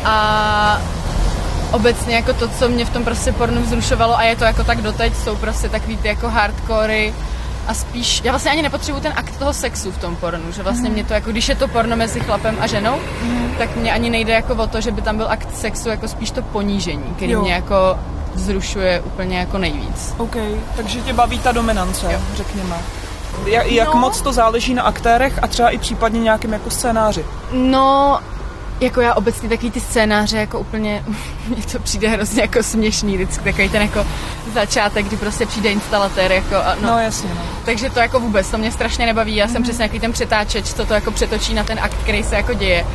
A 0.06 0.82
obecně 1.72 2.16
jako 2.16 2.34
to, 2.34 2.48
co 2.48 2.70
mě 2.70 2.86
v 2.86 2.90
tom 2.90 3.04
prostě 3.04 3.32
pornu 3.32 3.62
vzrušovalo 3.62 4.18
a 4.18 4.24
je 4.24 4.36
to 4.36 4.44
jako 4.44 4.64
tak 4.64 4.82
doteď, 4.82 5.16
jsou 5.16 5.36
prostě 5.36 5.70
takový 5.70 5.98
ty 5.98 6.08
jako 6.08 6.30
hardcory 6.30 7.14
a 7.68 7.74
spíš, 7.74 8.22
já 8.24 8.32
vlastně 8.32 8.52
ani 8.52 8.62
nepotřebuji 8.62 9.00
ten 9.02 9.14
akt 9.16 9.38
toho 9.38 9.54
sexu 9.54 9.92
v 9.92 9.98
tom 9.98 10.16
pornu, 10.16 10.52
že 10.52 10.64
vlastně 10.64 10.90
mě 10.90 11.04
to 11.04 11.14
jako, 11.14 11.32
když 11.32 11.50
je 11.50 11.56
to 11.56 11.68
porno 11.68 11.96
mezi 11.96 12.20
chlapem 12.20 12.58
a 12.60 12.68
ženou, 12.68 12.98
tak 13.58 13.76
mě 13.76 13.94
ani 13.94 14.10
nejde 14.10 14.34
jako 14.34 14.54
o 14.56 14.68
to, 14.68 14.82
že 14.82 14.92
by 14.92 15.02
tam 15.02 15.18
byl 15.18 15.28
akt 15.30 15.48
sexu, 15.56 15.90
jako 15.90 16.08
spíš 16.08 16.32
to 16.32 16.42
ponížení, 16.42 17.04
který 17.16 17.32
Jo. 17.32 17.42
mě 17.42 17.54
jako 17.54 18.00
vzrušuje 18.34 19.02
úplně 19.02 19.38
jako 19.40 19.58
nejvíc. 19.58 20.14
OK, 20.18 20.36
takže 20.76 21.02
tě 21.02 21.14
baví 21.14 21.40
ta 21.40 21.52
dominance, 21.52 22.14
Jo. 22.14 22.20
řekněme. 22.36 22.76
Jak, 23.46 23.72
jak 23.72 23.94
No. 23.94 24.00
moc 24.00 24.22
to 24.22 24.34
záleží 24.34 24.74
na 24.74 24.84
aktérech 24.84 25.40
a 25.42 25.48
třeba 25.48 25.70
i 25.70 25.78
případně 25.78 26.20
nějakým 26.20 26.54
jako 26.54 26.70
scénáři. 26.70 27.26
No, 27.52 28.20
jako 28.82 29.02
já 29.02 29.14
obecně 29.14 29.50
takový 29.50 29.72
ty 29.72 29.80
scénáře 29.80 30.38
jako 30.38 30.60
úplně, 30.60 31.04
mně 31.48 31.64
to 31.72 31.80
přijde 31.80 32.10
hrozně 32.10 32.42
jako 32.42 32.64
směšný 32.64 33.16
vždycky, 33.16 33.44
takový 33.44 33.70
ten 33.70 33.82
jako 33.82 34.08
začátek, 34.54 35.06
kdy 35.06 35.18
prostě 35.18 35.46
přijde 35.46 35.72
instalatér 35.72 36.32
jako 36.32 36.56
a 36.56 36.76
no, 36.82 36.92
No 36.92 37.00
jasně, 37.00 37.30
no. 37.30 37.42
takže 37.66 37.90
to 37.90 38.00
jako 38.00 38.20
vůbec, 38.20 38.50
to 38.52 38.58
mě 38.58 38.72
strašně 38.72 39.06
nebaví, 39.06 39.36
já 39.36 39.48
jsem 39.48 39.64
přesně 39.64 39.82
nějaký 39.82 40.00
ten 40.00 40.12
přetáčeč, 40.12 40.74
co 40.74 40.86
to 40.86 40.94
jako 40.94 41.12
přetočí 41.12 41.54
na 41.54 41.64
ten 41.64 41.80
akt, 41.82 41.96
který 42.04 42.24
se 42.24 42.36
jako 42.36 42.54
děje. 42.54 42.86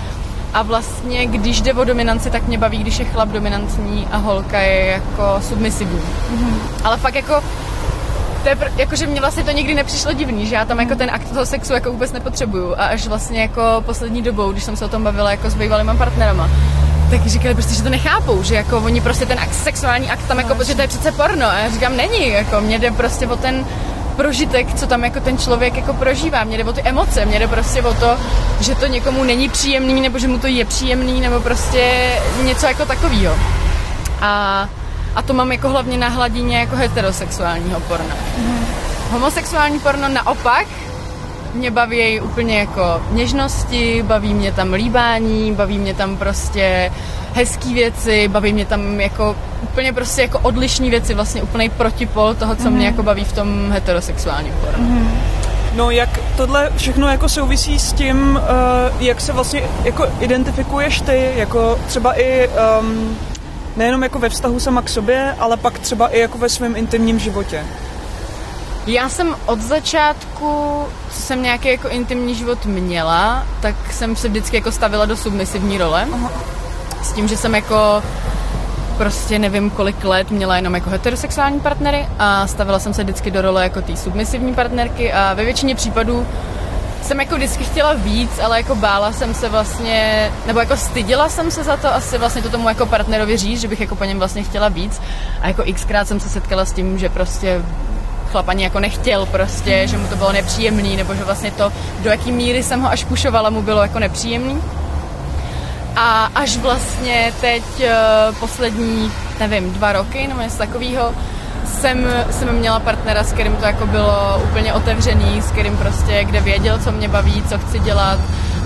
A 0.55 0.63
vlastně, 0.63 1.27
když 1.27 1.61
jde 1.61 1.73
o 1.75 1.85
dominanci, 1.85 2.31
tak 2.31 2.47
mě 2.49 2.59
baví, 2.59 2.79
když 2.79 2.99
je 2.99 3.05
chlap 3.05 3.29
dominantní 3.29 4.09
a 4.11 4.17
holka 4.17 4.61
je 4.61 4.87
jako 4.87 5.41
submisivní. 5.49 6.03
Ale 6.85 6.97
fakt 6.97 7.15
jako 7.15 7.43
to 8.43 8.49
je, 8.49 8.55
pr- 8.55 8.71
jakože 8.77 9.07
mě 9.07 9.21
vlastně 9.21 9.45
to 9.45 9.51
nikdy 9.51 9.75
nepřišlo 9.75 10.13
divný, 10.13 10.47
že 10.47 10.55
já 10.55 10.65
tam 10.65 10.81
jako 10.81 10.95
ten 10.95 11.11
akt 11.11 11.29
toho 11.33 11.47
sexu 11.47 11.73
jako 11.73 11.93
vůbec 11.93 12.13
nepotřebuju. 12.13 12.75
A 12.75 12.85
až 12.85 13.07
vlastně 13.07 13.41
jako 13.41 13.63
poslední 13.87 14.23
dobou, 14.23 14.53
když 14.53 14.65
jsem 14.65 14.77
se 14.77 14.85
o 14.85 14.89
tom 14.89 15.05
bavila 15.05 15.31
jako 15.31 15.51
s 15.51 15.55
bývalýma 15.55 15.95
partnerama, 15.95 16.51
tak 17.11 17.27
říkali 17.27 17.55
prostě, 17.55 17.75
že 17.75 17.83
to 17.83 17.89
nechápou, 17.89 18.43
že 18.43 18.55
jako 18.55 18.79
oni 18.79 19.01
prostě 19.01 19.27
ten 19.27 19.39
akt, 19.39 19.55
sexuální 19.55 20.11
akt 20.11 20.27
tam 20.29 20.39
jako, 20.39 20.55
protože 20.55 20.75
to 20.75 20.83
je 20.83 20.89
přece 20.89 21.13
porno. 21.13 21.47
A 21.47 21.59
já 21.59 21.71
říkám, 21.71 21.97
není, 21.97 22.29
jako 22.29 22.61
mě 22.61 22.79
jde 22.79 22.91
prostě 22.91 23.27
o 23.27 23.37
ten 23.37 23.67
prožitek, 24.17 24.75
co 24.75 24.87
tam 24.87 25.05
jako 25.05 25.21
ten 25.21 25.39
člověk 25.39 25.77
jako 25.77 25.93
prožívá. 25.93 26.45
Mě 26.45 26.57
jde 26.59 26.65
o 26.65 26.73
ty 26.73 26.83
emoce, 26.83 27.25
mě 27.27 27.39
jde 27.39 27.49
prostě 27.49 27.83
o 27.83 27.95
to, 27.95 28.17
že 28.61 28.75
to 28.75 28.87
někomu 28.87 29.25
není 29.25 29.49
příjemný, 29.49 30.01
nebo 30.01 30.19
že 30.19 30.29
mu 30.29 30.39
to 30.39 30.47
je 30.47 30.65
příjemný, 30.65 31.21
nebo 31.21 31.41
prostě 31.41 32.13
něco 32.43 32.67
jako 32.67 32.87
takového. 32.87 33.35
A, 34.21 34.69
a 35.17 35.23
to 35.23 35.33
mám 35.35 35.53
jako 35.53 35.69
hlavně 35.69 35.99
na 35.99 36.09
hladině 36.09 36.59
jako 36.59 36.77
heterosexuálního 36.77 37.81
porna. 37.81 38.15
Homosexuální 39.11 39.79
porno 39.79 40.09
naopak 40.09 40.67
mě 41.55 41.71
baví 41.71 42.21
úplně 42.21 42.59
jako 42.59 43.03
něžnosti, 43.11 44.03
baví 44.03 44.35
mě 44.35 44.53
tam 44.53 44.73
líbání, 44.73 45.53
baví 45.53 45.79
mě 45.79 45.95
tam 45.95 46.17
prostě 46.17 46.93
hezký 47.35 47.75
věci, 47.75 48.29
baví 48.29 48.53
mě 48.53 48.65
tam 48.65 49.01
jako 49.01 49.37
úplně 49.63 49.93
prostě 49.93 50.23
jako 50.23 50.39
odlišní 50.39 50.91
věci, 50.91 51.15
vlastně 51.15 51.43
úplný 51.43 51.69
protipol 51.69 52.35
toho, 52.35 52.57
co 52.57 52.71
mě 52.71 52.87
jako 52.87 53.03
baví 53.03 53.25
v 53.25 53.33
tom 53.33 53.73
heterosexuálním 53.73 54.55
pornu. 54.61 55.11
No 55.75 55.91
jak 55.91 56.21
tohle 56.37 56.71
všechno 56.77 57.09
jako 57.09 57.29
souvisí 57.29 57.79
s 57.79 57.93
tím, 57.93 58.41
uh, 58.43 59.03
jak 59.03 59.21
se 59.21 59.33
vlastně 59.33 59.63
jako 59.85 60.07
identifikuješ 60.21 61.01
ty, 61.01 61.31
jako 61.37 61.79
třeba 61.87 62.21
i 62.21 62.49
um, 62.49 63.17
nejenom 63.77 64.03
jako 64.03 64.19
ve 64.19 64.29
vztahu 64.29 64.61
sama 64.61 64.83
k 64.83 64.89
sobě, 64.89 65.37
ale 65.39 65.57
pak 65.57 65.79
třeba 65.79 66.09
i 66.09 66.21
jako 66.21 66.39
ve 66.39 66.49
svém 66.49 66.77
intimním 66.77 67.19
životě. 67.19 67.65
Já 68.87 69.09
jsem 69.09 69.37
od 69.47 69.61
začátku, 69.61 70.83
co 71.11 71.23
jsem 71.23 71.43
nějaký 71.43 71.69
jako 71.69 71.89
intimní 71.89 72.35
život 72.35 72.67
měla, 72.67 73.47
tak 73.61 73.75
jsem 73.91 74.17
se 74.17 74.29
vždycky 74.29 74.57
jako 74.57 74.73
stavila 74.73 75.05
do 75.05 75.17
submisivní 75.17 75.79
role. 75.79 76.09
S 77.03 77.13
tím, 77.13 77.29
že 77.29 77.37
jsem 77.37 77.55
jako 77.55 78.03
prostě 78.97 79.39
nevím 79.39 79.71
kolik 79.71 80.05
let 80.05 80.31
měla 80.31 80.57
jenom 80.57 80.75
jako 80.75 80.91
heterosexuální 80.91 81.61
partnery 81.61 82.09
a 82.19 82.47
stavila 82.47 82.79
jsem 82.79 82.95
se 82.95 83.03
vždycky 83.03 83.31
do 83.31 83.43
role 83.43 83.63
jako 83.63 83.83
té 83.83 83.97
submisivní 83.97 84.55
partnerky 84.55 85.13
a 85.13 85.35
ve 85.35 85.45
většině 85.45 85.75
případů 85.75 86.27
jsem 87.03 87.21
jako 87.21 87.37
vždycky 87.37 87.65
chtěla 87.65 87.93
víc, 87.93 88.31
ale 88.39 88.57
jako 88.57 88.75
bála 88.75 89.13
jsem 89.13 89.35
se 89.35 89.49
vlastně, 89.49 90.31
nebo 90.47 90.61
jako 90.61 90.77
stydila 90.77 91.29
jsem 91.29 91.51
se 91.51 91.65
za 91.65 91.77
to 91.77 91.95
asi 91.95 92.19
vlastně 92.19 92.43
to 92.43 92.51
tomu 92.51 92.69
jako 92.69 92.87
partnerovi 92.87 93.37
říct, 93.37 93.61
že 93.61 93.69
bych 93.69 93.81
jako 93.81 93.97
po 93.97 94.05
něm 94.05 94.19
vlastně 94.19 94.43
chtěla 94.43 94.69
víc 94.69 95.01
a 95.41 95.49
jako 95.49 95.65
xkrát 95.75 96.09
jsem 96.09 96.21
se 96.21 96.29
setkala 96.29 96.65
s 96.65 96.73
tím, 96.73 96.99
že 96.99 97.09
prostě 97.09 97.63
chlap 98.31 98.49
ani 98.49 98.65
jako 98.65 98.81
nechtěl 98.81 99.27
prostě, 99.27 99.87
že 99.87 99.99
mu 99.99 100.07
to 100.07 100.17
bylo 100.17 100.33
nepříjemný, 100.33 100.97
nebo 100.97 101.15
že 101.15 101.25
vlastně 101.25 101.51
to, 101.51 101.73
do 102.03 102.11
jaký 102.11 102.33
míry 102.33 102.63
jsem 102.63 102.81
ho 102.81 102.91
až 102.91 103.05
pušovala, 103.05 103.51
mu 103.51 103.63
bylo 103.63 103.83
jako 103.83 103.99
nepříjemný. 103.99 104.63
A 105.97 106.31
až 106.35 106.57
vlastně 106.57 107.33
teď 107.41 107.63
eh, 107.81 107.93
poslední, 108.41 109.13
nevím, 109.41 109.73
dva 109.73 109.93
roky 109.93 110.27
nebo 110.27 110.41
něco 110.41 110.59
takového, 110.59 111.15
jsem, 111.71 112.07
jsem 112.31 112.53
měla 112.53 112.81
partnera, 112.81 113.25
s 113.25 113.33
kterým 113.33 113.57
to 113.57 113.65
jako 113.65 113.87
bylo 113.87 114.43
úplně 114.45 114.75
otevřený, 114.75 115.43
s 115.43 115.51
kterým 115.51 115.77
prostě, 115.77 116.25
kde 116.25 116.41
věděl, 116.41 116.79
co 116.79 116.93
mě 116.93 117.09
baví, 117.09 117.43
co 117.49 117.59
chci 117.59 117.79
dělat 117.79 118.19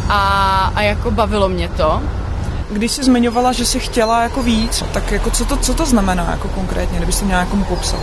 a, 0.08 0.72
a 0.74 0.82
jako 0.82 1.10
bavilo 1.10 1.48
mě 1.48 1.68
to. 1.68 2.02
Když 2.70 2.92
jsi 2.92 3.04
zmiňovala, 3.04 3.52
že 3.52 3.66
jsi 3.66 3.80
chtěla 3.80 4.22
jako 4.22 4.42
víc, 4.42 4.84
tak 4.92 5.12
jako 5.12 5.30
co 5.30 5.44
to, 5.44 5.56
co 5.56 5.74
to 5.74 5.86
znamená 5.86 6.30
jako 6.30 6.48
konkrétně, 6.48 6.96
kdybyste 6.96 7.24
měla 7.24 7.44
někomu 7.44 7.64
popsat? 7.64 8.00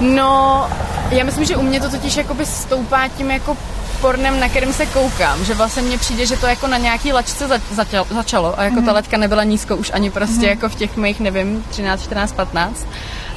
No, 0.00 0.66
já 1.10 1.24
myslím, 1.24 1.44
že 1.44 1.56
u 1.56 1.62
mě 1.62 1.80
to 1.80 1.90
totiž 1.90 2.16
jakoby 2.16 2.46
stoupá 2.46 3.08
tím 3.08 3.30
jako 3.30 3.56
pornem, 4.00 4.40
na 4.40 4.48
kterým 4.48 4.72
se 4.72 4.86
koukám, 4.86 5.44
že 5.44 5.54
vlastně 5.54 5.82
mně 5.82 5.98
přijde, 5.98 6.26
že 6.26 6.36
to 6.36 6.46
jako 6.46 6.66
na 6.66 6.78
nějaký 6.78 7.12
lačce 7.12 7.48
za, 7.48 7.58
začalo, 7.70 8.06
začalo 8.10 8.58
a 8.58 8.62
jako 8.62 8.76
mm-hmm. 8.76 8.84
ta 8.84 8.92
laťka 8.92 9.16
nebyla 9.16 9.44
nízko 9.44 9.76
už 9.76 9.90
ani 9.94 10.10
prostě 10.10 10.46
mm-hmm. 10.46 10.48
jako 10.48 10.68
v 10.68 10.74
těch 10.74 10.96
mých, 10.96 11.20
nevím, 11.20 11.64
13, 11.68 12.02
14, 12.02 12.32
15 12.32 12.86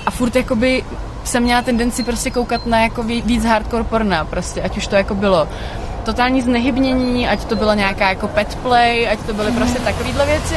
a 0.05 0.11
furt 0.11 0.35
jakoby 0.35 0.83
jsem 1.23 1.43
měla 1.43 1.61
tendenci 1.61 2.03
prostě 2.03 2.31
koukat 2.31 2.65
na 2.65 2.81
jako 2.81 3.03
ví- 3.03 3.21
víc 3.21 3.45
hardcore 3.45 3.83
porna 3.83 4.25
prostě, 4.25 4.61
ať 4.61 4.77
už 4.77 4.87
to 4.87 4.95
jako 4.95 5.15
bylo 5.15 5.47
totální 6.03 6.41
znehybnění, 6.41 7.27
ať 7.27 7.45
to 7.45 7.55
bylo 7.55 7.73
nějaká 7.73 8.09
jako 8.09 8.27
pet 8.27 8.55
play, 8.55 9.09
ať 9.09 9.19
to 9.19 9.33
byly 9.33 9.51
prostě 9.51 9.79
takovýhle 9.79 10.25
věci. 10.25 10.55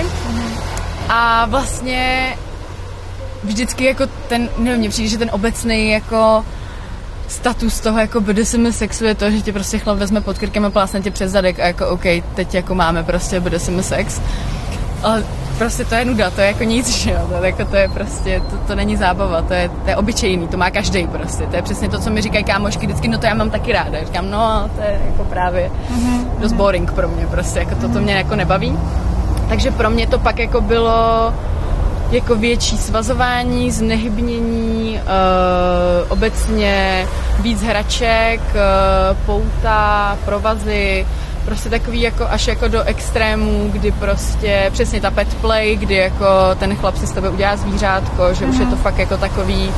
A 1.09 1.47
vlastně 1.47 2.37
vždycky 3.45 3.85
jako 3.85 4.07
ten, 4.29 4.49
nevím, 4.59 4.79
mně 4.79 4.89
přijde, 4.89 5.09
že 5.09 5.19
ten 5.19 5.31
obecný 5.33 5.91
jako 5.91 6.45
status 7.29 7.81
toho 7.81 7.99
jako 7.99 8.21
BDSM 8.21 8.73
sexu 8.73 9.05
je 9.05 9.15
to, 9.15 9.31
že 9.31 9.41
tě 9.41 9.53
prostě 9.53 9.79
chlap 9.79 9.99
vezme 9.99 10.21
pod 10.21 10.39
krkem 10.39 10.65
a 10.65 10.71
plásne 10.71 11.01
tě 11.01 11.11
přes 11.11 11.33
zadek 11.33 11.61
a 11.61 11.67
jako 11.67 11.89
OK, 11.89 12.03
teď 12.35 12.55
jako 12.55 12.75
máme 12.75 13.03
prostě 13.03 13.41
BDSM 13.41 13.83
sex. 13.83 14.21
Ale 15.03 15.25
prostě 15.59 15.85
to 15.85 15.95
je 15.95 16.05
nuda, 16.05 16.31
to 16.31 16.41
je 16.41 16.47
jako 16.47 16.65
nic, 16.65 16.89
že 16.89 17.11
jo, 17.11 17.19
to, 17.29 17.45
jako 17.45 17.65
to 17.65 17.77
je 17.77 17.89
prostě, 17.89 18.43
to, 18.51 18.57
to 18.57 18.75
není 18.75 18.97
zábava, 18.97 19.43
to 19.43 19.55
je, 19.55 19.69
to 19.69 19.91
je 19.91 19.97
obyčejný, 19.97 20.49
to 20.49 20.57
má 20.57 20.71
každý 20.71 21.07
prostě, 21.07 21.47
to 21.47 21.57
je 21.57 21.63
přesně 21.63 21.89
to, 21.89 21.99
co 21.99 22.11
mi 22.11 22.23
říkají 22.23 22.45
kámošky 22.45 22.87
vždycky, 22.87 23.09
no 23.09 23.19
to 23.19 23.27
já 23.27 23.35
mám 23.35 23.51
taky 23.51 23.73
ráda, 23.73 23.99
Já 23.99 24.05
říkám, 24.05 24.31
no 24.31 24.71
to 24.77 24.83
je 24.83 25.01
jako 25.07 25.25
právě 25.25 25.71
dost 26.39 26.53
boring 26.53 26.93
pro 26.93 27.09
mě 27.09 27.27
prostě, 27.27 27.59
jako 27.59 27.75
to, 27.75 27.89
to 27.89 28.01
mě 28.01 28.15
jako 28.15 28.37
nebaví. 28.37 28.79
Takže 29.49 29.71
pro 29.71 29.91
mě 29.91 30.07
to 30.07 30.19
pak 30.19 30.39
jako 30.39 30.61
bylo 30.61 31.33
jako 32.11 32.35
větší 32.35 32.79
svazování, 32.79 33.71
znehybnění, 33.71 35.01
uh, 35.03 36.13
obecně 36.13 37.07
víc 37.41 37.63
hraček, 37.63 38.41
uh, 38.41 39.17
pouta, 39.27 40.19
provazy, 40.25 41.07
prostě 41.45 41.71
takový 41.71 42.01
jako 42.01 42.27
až 42.27 42.47
jako 42.47 42.69
do 42.69 42.83
extrémů, 42.83 43.69
kdy 43.73 43.93
prostě 43.93 44.71
přesně 44.73 45.01
ta 45.01 45.11
pet 45.11 45.35
play, 45.35 45.77
kdy 45.77 45.95
jako 45.95 46.27
ten 46.59 46.77
chlap 46.77 46.97
si 46.97 47.07
z 47.07 47.13
tebe 47.13 47.31
udělá 47.31 47.57
zvířátko, 47.57 48.35
že 48.35 48.47
už 48.47 48.59
je 48.59 48.67
to 48.67 48.77
fakt 48.77 48.99
jako 48.99 49.17
takový 49.17 49.71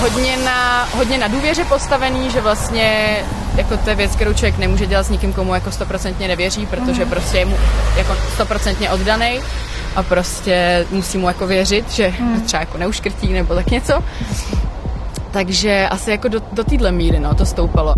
hodně 0.00 0.36
na, 0.36 0.88
hodně 0.96 1.18
na 1.18 1.28
důvěře 1.28 1.64
postavený, 1.64 2.30
že 2.30 2.40
vlastně 2.40 3.16
jako 3.56 3.76
to 3.76 3.90
je 3.90 3.96
věc, 3.96 4.16
kterou 4.16 4.32
člověk 4.32 4.58
nemůže 4.58 4.86
dělat 4.86 5.02
s 5.02 5.10
nikým, 5.10 5.32
komu 5.32 5.54
jako 5.54 5.70
stoprocentně 5.72 6.28
nevěří, 6.28 6.66
protože 6.66 7.06
prostě 7.06 7.38
je 7.38 7.44
mu 7.44 7.56
jako 7.96 8.16
stoprocentně 8.34 8.90
oddaný 8.90 9.40
a 9.96 10.02
prostě 10.02 10.86
musí 10.90 11.18
mu 11.18 11.28
jako 11.28 11.46
věřit, 11.46 11.90
že 11.90 12.12
třeba 12.44 12.60
jako 12.60 12.78
neuškrtí 12.78 13.32
nebo 13.32 13.54
tak 13.54 13.70
něco. 13.70 14.04
Takže 15.30 15.88
asi 15.90 16.10
jako 16.10 16.28
do, 16.28 16.40
do 16.52 16.64
téhle 16.64 16.92
míry 16.92 17.20
no, 17.20 17.34
to 17.34 17.46
stoupalo. 17.46 17.94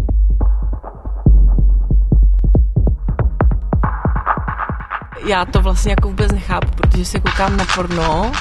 Já 5.27 5.45
to 5.45 5.61
vlastně 5.61 5.91
jako 5.91 6.09
vůbec 6.09 6.33
nechápu, 6.33 6.69
protože 6.77 7.05
se 7.05 7.21
koukám 7.21 7.57
na 7.57 7.65
porno, 7.75 8.33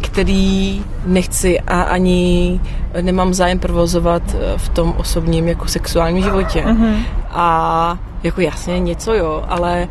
který 0.00 0.84
nechci 1.06 1.60
a 1.60 1.82
ani 1.82 2.60
nemám 3.00 3.34
zájem 3.34 3.58
provozovat 3.58 4.22
eh, 4.34 4.58
v 4.58 4.68
tom 4.68 4.94
osobním 4.96 5.48
jako 5.48 5.68
sexuálním 5.68 6.22
životě. 6.22 6.64
Mm-hmm. 6.66 6.96
A 7.30 7.98
jako 8.22 8.40
jasně 8.40 8.80
něco 8.80 9.14
jo, 9.14 9.44
ale 9.48 9.88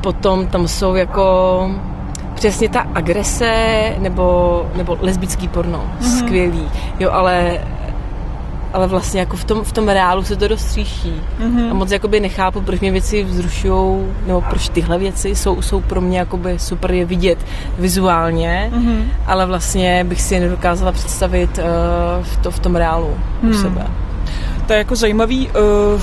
potom 0.00 0.46
tam 0.46 0.68
jsou 0.68 0.94
jako 0.94 1.70
přesně 2.34 2.68
ta 2.68 2.86
agrese 2.94 3.94
nebo, 3.98 4.66
nebo 4.76 4.98
lesbický 5.00 5.48
porno, 5.48 5.78
mm-hmm. 5.78 6.18
skvělý, 6.18 6.68
jo, 7.00 7.10
ale 7.10 7.58
ale 8.72 8.86
vlastně 8.86 9.20
jako 9.20 9.36
v 9.36 9.44
tom, 9.44 9.64
v 9.64 9.72
tom 9.72 9.88
reálu 9.88 10.24
se 10.24 10.36
to 10.36 10.48
dostříší. 10.48 11.14
Mm-hmm. 11.40 11.70
A 11.70 11.74
moc 11.74 11.90
jakoby 11.90 12.20
nechápu, 12.20 12.60
proč 12.60 12.80
mě 12.80 12.92
věci 12.92 13.24
vzrušují, 13.24 14.06
nebo 14.26 14.40
proč 14.40 14.68
tyhle 14.68 14.98
věci 14.98 15.28
jsou, 15.28 15.62
jsou 15.62 15.80
pro 15.80 16.00
mě 16.00 16.18
jakoby 16.18 16.58
super 16.58 16.92
je 16.92 17.04
vidět 17.04 17.38
vizuálně, 17.78 18.70
mm-hmm. 18.74 19.04
ale 19.26 19.46
vlastně 19.46 20.04
bych 20.04 20.22
si 20.22 20.34
je 20.34 20.40
nedokázala 20.40 20.92
představit 20.92 21.58
uh, 21.58 22.24
v, 22.24 22.36
to, 22.36 22.50
v 22.50 22.58
tom 22.58 22.76
reálu 22.76 23.08
mm. 23.42 23.50
u 23.50 23.52
hmm. 23.52 23.62
sebe. 23.62 23.86
To 24.66 24.72
je 24.72 24.78
jako 24.78 24.96
zajímavý, 24.96 25.48
uh, 25.48 26.02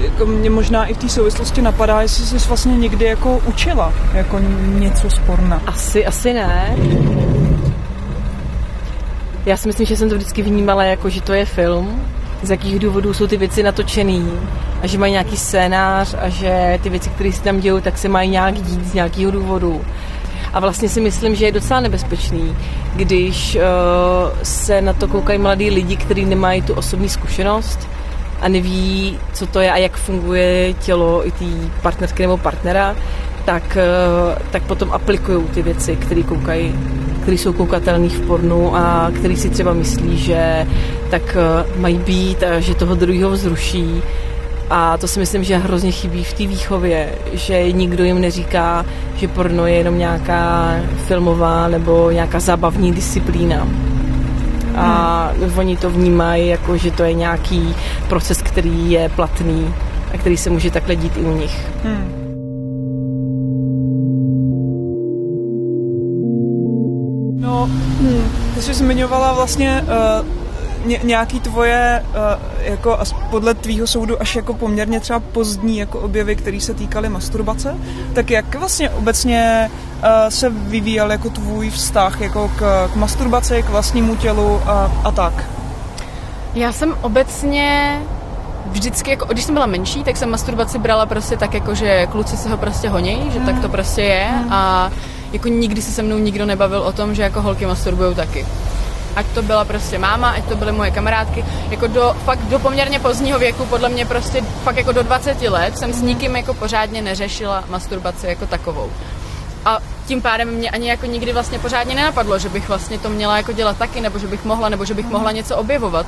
jako 0.00 0.26
mě 0.26 0.50
možná 0.50 0.86
i 0.86 0.94
v 0.94 0.98
té 0.98 1.08
souvislosti 1.08 1.62
napadá, 1.62 2.02
jestli 2.02 2.24
jsi 2.24 2.48
vlastně 2.48 2.76
někdy 2.76 3.04
jako 3.04 3.40
učila 3.46 3.92
jako 4.14 4.38
něco 4.64 5.10
sporna. 5.10 5.62
Asi, 5.66 6.06
asi 6.06 6.32
ne. 6.32 6.76
Já 9.48 9.56
si 9.56 9.68
myslím, 9.68 9.86
že 9.86 9.96
jsem 9.96 10.08
to 10.08 10.14
vždycky 10.14 10.42
vnímala 10.42 10.84
jako, 10.84 11.08
že 11.08 11.20
to 11.20 11.32
je 11.32 11.44
film, 11.44 12.02
z 12.42 12.50
jakých 12.50 12.78
důvodů 12.78 13.14
jsou 13.14 13.26
ty 13.26 13.36
věci 13.36 13.62
natočený 13.62 14.32
a 14.82 14.86
že 14.86 14.98
mají 14.98 15.12
nějaký 15.12 15.36
scénář 15.36 16.14
a 16.18 16.28
že 16.28 16.78
ty 16.82 16.88
věci, 16.88 17.10
které 17.10 17.32
se 17.32 17.42
tam 17.42 17.60
dějí, 17.60 17.80
tak 17.82 17.98
se 17.98 18.08
mají 18.08 18.30
nějak 18.30 18.54
dít 18.54 18.86
z 18.86 18.94
nějakého 18.94 19.30
důvodu. 19.30 19.84
A 20.52 20.60
vlastně 20.60 20.88
si 20.88 21.00
myslím, 21.00 21.34
že 21.34 21.44
je 21.44 21.52
docela 21.52 21.80
nebezpečný, 21.80 22.56
když 22.96 23.54
uh, 23.56 23.62
se 24.42 24.82
na 24.82 24.92
to 24.92 25.08
koukají 25.08 25.38
mladí 25.38 25.70
lidi, 25.70 25.96
kteří 25.96 26.24
nemají 26.24 26.62
tu 26.62 26.74
osobní 26.74 27.08
zkušenost 27.08 27.88
a 28.40 28.48
neví, 28.48 29.18
co 29.32 29.46
to 29.46 29.60
je 29.60 29.72
a 29.72 29.76
jak 29.76 29.96
funguje 29.96 30.74
tělo 30.74 31.26
i 31.26 31.30
té 31.30 31.44
partnerky 31.82 32.22
nebo 32.22 32.36
partnera, 32.36 32.96
tak, 33.48 33.78
uh, 33.80 34.42
tak 34.50 34.62
potom 34.62 34.92
aplikují 34.92 35.44
ty 35.44 35.62
věci, 35.62 35.96
které 35.96 36.22
koukají 36.22 36.74
který 37.22 37.38
jsou 37.38 37.52
koukatelný 37.52 38.08
v 38.08 38.20
pornu 38.20 38.76
a 38.76 39.10
který 39.14 39.36
si 39.36 39.50
třeba 39.50 39.72
myslí, 39.72 40.18
že 40.18 40.66
tak 41.10 41.36
uh, 41.36 41.80
mají 41.80 41.98
být 41.98 42.42
a 42.42 42.60
že 42.60 42.74
toho 42.74 42.94
druhého 42.94 43.30
vzruší 43.30 44.02
a 44.70 44.96
to 44.96 45.08
si 45.08 45.20
myslím, 45.20 45.44
že 45.44 45.56
hrozně 45.56 45.90
chybí 45.90 46.24
v 46.24 46.32
té 46.32 46.46
výchově, 46.46 47.08
že 47.32 47.72
nikdo 47.72 48.04
jim 48.04 48.20
neříká, 48.20 48.86
že 49.16 49.28
porno 49.28 49.66
je 49.66 49.74
jenom 49.74 49.98
nějaká 49.98 50.76
filmová 51.06 51.68
nebo 51.68 52.10
nějaká 52.10 52.40
zábavní 52.40 52.92
disciplína. 52.92 53.68
A 54.76 55.30
hmm. 55.40 55.58
oni 55.58 55.76
to 55.76 55.90
vnímají 55.90 56.48
jako, 56.48 56.76
že 56.76 56.90
to 56.90 57.02
je 57.02 57.12
nějaký 57.12 57.74
proces, 58.08 58.42
který 58.42 58.90
je 58.90 59.08
platný 59.08 59.74
a 60.14 60.18
který 60.18 60.36
se 60.36 60.50
může 60.50 60.70
takhle 60.70 60.96
dít 60.96 61.16
i 61.16 61.20
u 61.20 61.36
nich. 61.36 61.66
Hmm. 61.84 62.27
No, 67.58 67.64
hmm, 67.64 68.32
ty 68.54 68.62
jsi 68.62 68.74
zmiňovala 68.74 69.32
vlastně 69.32 69.84
uh, 70.20 70.86
ně, 70.86 71.00
nějaký 71.04 71.40
tvoje, 71.40 72.04
uh, 72.08 72.16
jako 72.64 72.98
podle 73.30 73.54
tvýho 73.54 73.86
soudu 73.86 74.22
až 74.22 74.36
jako 74.36 74.54
poměrně 74.54 75.00
třeba 75.00 75.20
pozdní 75.20 75.78
jako 75.78 75.98
objevy, 75.98 76.36
které 76.36 76.60
se 76.60 76.74
týkaly 76.74 77.08
masturbace, 77.08 77.76
tak 78.12 78.30
jak 78.30 78.54
vlastně 78.54 78.90
obecně 78.90 79.70
uh, 79.70 80.08
se 80.28 80.50
vyvíjel 80.50 81.12
jako 81.12 81.30
tvůj 81.30 81.70
vztah 81.70 82.20
jako 82.20 82.50
k, 82.56 82.88
k 82.92 82.96
masturbaci, 82.96 83.62
k 83.62 83.68
vlastnímu 83.68 84.16
tělu 84.16 84.60
a, 84.66 84.92
a 85.04 85.10
tak? 85.10 85.44
Já 86.54 86.72
jsem 86.72 86.94
obecně 87.02 87.98
vždycky, 88.66 89.10
jako, 89.10 89.24
když 89.24 89.44
jsem 89.44 89.54
byla 89.54 89.66
menší, 89.66 90.04
tak 90.04 90.16
jsem 90.16 90.30
masturbaci 90.30 90.78
brala 90.78 91.06
prostě 91.06 91.36
tak, 91.36 91.54
jako, 91.54 91.74
že 91.74 92.06
kluci 92.06 92.36
se 92.36 92.48
ho 92.48 92.56
prostě 92.56 92.88
honí, 92.88 93.30
že 93.32 93.40
tak 93.40 93.60
to 93.60 93.68
prostě 93.68 94.02
je 94.02 94.28
a 94.50 94.90
jako 95.32 95.48
nikdy 95.48 95.82
se 95.82 95.90
se 95.92 96.02
mnou 96.02 96.18
nikdo 96.18 96.46
nebavil 96.46 96.82
o 96.82 96.92
tom, 96.92 97.14
že 97.14 97.22
jako 97.22 97.42
holky 97.42 97.66
masturbují 97.66 98.14
taky 98.14 98.46
ať 99.18 99.26
to 99.34 99.42
byla 99.42 99.64
prostě 99.64 99.98
máma, 99.98 100.30
ať 100.30 100.44
to 100.44 100.56
byly 100.56 100.72
moje 100.72 100.90
kamarádky, 100.90 101.44
jako 101.70 101.86
do, 101.86 102.16
fakt 102.24 102.44
do 102.44 102.58
poměrně 102.58 103.00
pozdního 103.00 103.38
věku, 103.38 103.66
podle 103.66 103.88
mě 103.88 104.06
prostě 104.06 104.42
fakt 104.62 104.76
jako 104.76 104.92
do 104.92 105.02
20 105.02 105.42
let 105.42 105.78
jsem 105.78 105.92
s 105.92 106.02
nikým 106.02 106.36
jako 106.36 106.54
pořádně 106.54 107.02
neřešila 107.02 107.64
masturbaci 107.68 108.26
jako 108.26 108.46
takovou. 108.46 108.90
A 109.64 109.78
tím 110.06 110.22
pádem 110.22 110.48
mě 110.48 110.70
ani 110.70 110.88
jako 110.88 111.06
nikdy 111.06 111.32
vlastně 111.32 111.58
pořádně 111.58 111.94
nenapadlo, 111.94 112.38
že 112.38 112.48
bych 112.48 112.68
vlastně 112.68 112.98
to 112.98 113.08
měla 113.08 113.36
jako 113.36 113.52
dělat 113.52 113.76
taky, 113.76 114.00
nebo 114.00 114.18
že 114.18 114.26
bych 114.26 114.44
mohla, 114.44 114.68
nebo 114.68 114.84
že 114.84 114.94
bych 114.94 115.06
mohla 115.06 115.32
něco 115.32 115.56
objevovat. 115.56 116.06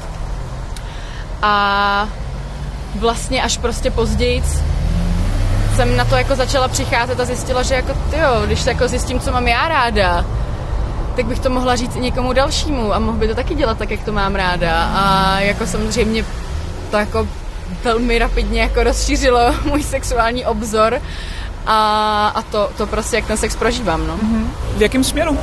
A 1.43 2.09
vlastně 2.95 3.43
až 3.43 3.59
prostě 3.59 3.91
později 3.91 4.43
jsem 5.76 5.97
na 5.97 6.04
to 6.04 6.17
jako 6.17 6.35
začala 6.35 6.69
přicházet 6.69 7.21
a 7.21 7.25
zjistila, 7.25 7.63
že 7.63 7.75
jako 7.75 7.95
tyjo, 8.11 8.43
když 8.47 8.67
jako 8.67 8.89
zjistím, 8.89 9.21
co 9.21 9.33
mám 9.33 9.49
já 9.49 9.69
ráda, 9.69 10.25
tak 11.17 11.26
bych 11.26 11.39
to 11.39 11.50
mohla 11.50 11.76
říct 11.76 11.97
i 11.97 12.00
někomu 12.00 12.33
dalšímu 12.33 12.95
a 12.95 12.99
mohl 12.99 13.19
by 13.19 13.28
to 13.28 13.35
taky 13.35 13.54
dělat 13.54 13.78
tak, 13.78 13.91
jak 13.91 14.04
to 14.04 14.13
mám 14.13 14.35
ráda. 14.35 14.85
A 14.85 15.41
jako 15.41 15.67
samozřejmě 15.67 16.25
to 16.91 16.97
jako 16.97 17.28
velmi 17.85 18.19
rapidně 18.19 18.61
jako 18.61 18.85
rozšířilo 18.85 19.54
můj 19.65 19.83
sexuální 19.83 20.47
obzor 20.47 21.00
a, 21.67 22.28
a 22.35 22.43
to, 22.43 22.71
to 22.76 22.87
prostě, 22.87 23.17
jak 23.17 23.26
ten 23.26 23.37
sex 23.37 23.56
prožívám, 23.56 24.06
no. 24.06 24.17
Mm-hmm. 24.17 24.45
V 24.76 24.83
jakém 24.83 25.04
směru? 25.04 25.39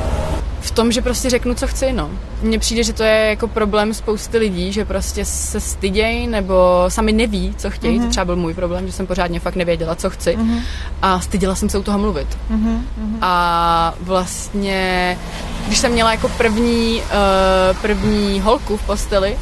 V 0.68 0.70
tom, 0.70 0.92
že 0.92 1.02
prostě 1.02 1.30
řeknu, 1.30 1.54
co 1.54 1.66
chci, 1.66 1.92
no. 1.92 2.10
Mně 2.42 2.58
přijde, 2.58 2.82
že 2.82 2.92
to 2.92 3.02
je 3.02 3.26
jako 3.28 3.48
problém 3.48 3.94
spousty 3.94 4.38
lidí, 4.38 4.72
že 4.72 4.84
prostě 4.84 5.24
se 5.24 5.60
stydějí 5.60 6.26
nebo 6.26 6.84
sami 6.88 7.12
neví, 7.12 7.54
co 7.58 7.70
chtějí. 7.70 7.98
Mm-hmm. 7.98 8.04
To 8.04 8.10
třeba 8.10 8.24
byl 8.24 8.36
můj 8.36 8.54
problém, 8.54 8.86
že 8.86 8.92
jsem 8.92 9.06
pořádně 9.06 9.40
fakt 9.40 9.56
nevěděla, 9.56 9.94
co 9.94 10.10
chci. 10.10 10.36
Mm-hmm. 10.36 10.60
A 11.02 11.20
styděla 11.20 11.54
jsem 11.54 11.68
se 11.68 11.78
u 11.78 11.82
toho 11.82 11.98
mluvit. 11.98 12.38
Mm-hmm. 12.50 12.78
A 13.20 13.94
vlastně, 14.00 15.18
když 15.66 15.78
jsem 15.78 15.92
měla 15.92 16.10
jako 16.10 16.28
první, 16.28 17.00
uh, 17.02 17.76
první 17.76 18.40
holku 18.40 18.76
v 18.76 18.82
posteli, 18.82 19.38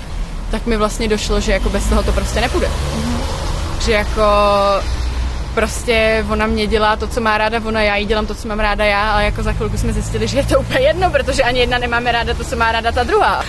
tak 0.51 0.67
mi 0.67 0.77
vlastně 0.77 1.09
došlo, 1.09 1.41
že 1.41 1.53
jako 1.53 1.69
bez 1.69 1.89
toho 1.89 2.03
to 2.03 2.13
prostě 2.13 2.41
nepůjde. 2.41 2.67
Mm-hmm. 2.69 3.85
Že 3.85 3.93
jako 3.93 4.23
prostě 5.57 6.25
ona 6.31 6.47
mě 6.47 6.67
dělá 6.67 6.97
to, 6.97 7.07
co 7.07 7.21
má 7.21 7.39
ráda 7.39 7.61
ona, 7.65 7.83
já 7.83 7.97
jí 7.97 8.07
dělám 8.07 8.27
to, 8.27 8.35
co 8.35 8.49
mám 8.49 8.61
ráda 8.61 8.85
já, 8.85 9.13
ale 9.13 9.25
jako 9.25 9.43
za 9.43 9.53
chvilku 9.53 9.79
jsme 9.79 9.93
zjistili, 9.93 10.29
že 10.29 10.39
je 10.39 10.45
to 10.45 10.61
úplně 10.61 10.81
jedno, 10.81 11.11
protože 11.11 11.43
ani 11.43 11.59
jedna 11.59 11.79
nemáme 11.79 12.13
ráda 12.13 12.35
to, 12.35 12.45
co 12.45 12.57
má 12.57 12.73
ráda 12.73 12.93
ta 12.93 13.03
druhá. 13.05 13.45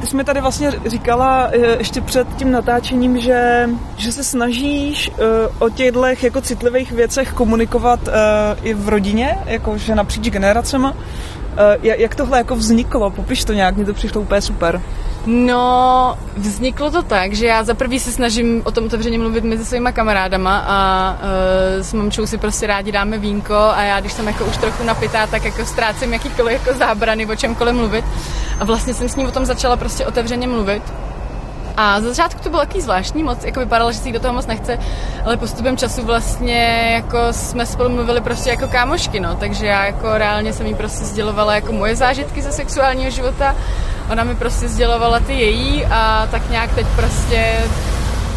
Ty 0.00 0.06
jsi 0.06 0.16
mi 0.16 0.24
tady 0.24 0.40
vlastně 0.40 0.72
říkala 0.86 1.48
eh, 1.52 1.78
ještě 1.78 2.00
před 2.00 2.28
tím 2.36 2.50
natáčením, 2.50 3.20
že, 3.20 3.68
že 3.96 4.12
se 4.12 4.24
snažíš 4.24 5.10
uh, 5.10 5.16
o 5.58 5.70
těchto 5.70 6.04
jako 6.22 6.40
citlivých 6.40 6.92
věcech 6.92 7.32
komunikovat 7.32 8.08
uh, 8.08 8.14
i 8.62 8.74
v 8.74 8.88
rodině, 8.88 9.38
jako 9.46 9.78
že 9.78 9.94
napříč 9.94 10.30
generacema. 10.30 10.94
Jak 11.82 12.14
tohle 12.14 12.38
jako 12.38 12.56
vzniklo? 12.56 13.10
Popiš 13.10 13.44
to 13.44 13.52
nějak, 13.52 13.76
mně 13.76 13.84
to 13.84 13.94
přišlo 13.94 14.20
úplně 14.20 14.40
super. 14.40 14.80
No, 15.26 16.18
vzniklo 16.36 16.90
to 16.90 17.02
tak, 17.02 17.32
že 17.32 17.46
já 17.46 17.64
za 17.64 17.74
prvý 17.74 18.00
se 18.00 18.12
snažím 18.12 18.62
o 18.64 18.70
tom 18.70 18.84
otevřeně 18.84 19.18
mluvit 19.18 19.44
mezi 19.44 19.64
svýma 19.64 19.92
kamarádama 19.92 20.64
a 20.66 21.10
uh, 21.12 21.82
s 21.82 21.92
mamčou 21.92 22.26
si 22.26 22.38
prostě 22.38 22.66
rádi 22.66 22.92
dáme 22.92 23.18
vínko 23.18 23.54
a 23.54 23.82
já, 23.82 24.00
když 24.00 24.12
jsem 24.12 24.26
jako 24.26 24.44
už 24.44 24.56
trochu 24.56 24.84
napitá, 24.84 25.26
tak 25.26 25.44
jako 25.44 25.66
ztrácím 25.66 26.12
jakýkoliv 26.12 26.66
jako 26.66 26.78
zábrany 26.78 27.26
o 27.26 27.36
čemkoliv 27.36 27.74
mluvit. 27.74 28.04
A 28.60 28.64
vlastně 28.64 28.94
jsem 28.94 29.08
s 29.08 29.16
ním 29.16 29.26
o 29.26 29.30
tom 29.30 29.46
začala 29.46 29.76
prostě 29.76 30.06
otevřeně 30.06 30.46
mluvit. 30.46 30.82
A 31.76 32.00
za 32.00 32.08
začátku 32.08 32.40
to 32.42 32.50
bylo 32.50 32.62
takový 32.62 32.80
zvláštní, 32.80 33.22
moc 33.22 33.44
jako 33.44 33.60
vypadalo, 33.60 33.92
že 33.92 33.98
si 33.98 34.12
do 34.12 34.20
toho 34.20 34.34
moc 34.34 34.46
nechce, 34.46 34.78
ale 35.24 35.36
postupem 35.36 35.76
času 35.76 36.02
vlastně 36.02 36.90
jako 36.94 37.18
jsme 37.30 37.66
spolu 37.66 37.88
mluvili 37.88 38.20
prostě 38.20 38.50
jako 38.50 38.68
kámošky, 38.68 39.20
no, 39.20 39.34
takže 39.34 39.66
já 39.66 39.86
jako 39.86 40.18
reálně 40.18 40.52
jsem 40.52 40.66
jí 40.66 40.74
prostě 40.74 41.04
sdělovala 41.04 41.54
jako 41.54 41.72
moje 41.72 41.96
zážitky 41.96 42.42
ze 42.42 42.52
sexuálního 42.52 43.10
života 43.10 43.56
ona 44.10 44.24
mi 44.24 44.34
prostě 44.34 44.68
sdělovala 44.68 45.20
ty 45.20 45.32
její 45.32 45.86
a 45.86 46.28
tak 46.30 46.50
nějak 46.50 46.74
teď 46.74 46.86
prostě 46.96 47.54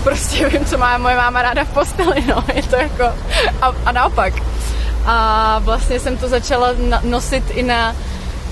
prostě 0.04 0.50
vím, 0.50 0.66
co 0.66 0.78
má 0.78 0.98
moje 0.98 1.16
máma 1.16 1.42
ráda 1.42 1.64
v 1.64 1.74
posteli, 1.74 2.24
no, 2.28 2.44
je 2.54 2.64
to 2.64 2.76
jako 2.76 3.04
a, 3.62 3.76
a 3.86 3.92
naopak. 3.92 4.34
A 5.06 5.60
vlastně 5.60 6.00
jsem 6.00 6.18
to 6.18 6.28
začala 6.28 6.70
nosit 7.04 7.44
i 7.52 7.64
na 7.64 7.96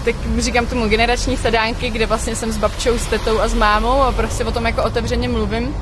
tak 0.06 0.16
říkám 0.38 0.66
tomu 0.66 0.88
generační 0.88 1.38
sedánky, 1.38 1.90
kde 1.90 2.06
vlastně 2.06 2.36
jsem 2.36 2.52
s 2.52 2.58
babčou, 2.58 2.98
s 2.98 3.06
tetou 3.06 3.40
a 3.40 3.48
s 3.48 3.54
mámou 3.54 4.02
a 4.02 4.12
prostě 4.12 4.46
o 4.46 4.52
tom 4.52 4.66
jako 4.66 4.84
otevřeně 4.84 5.30
mluvím 5.30 5.76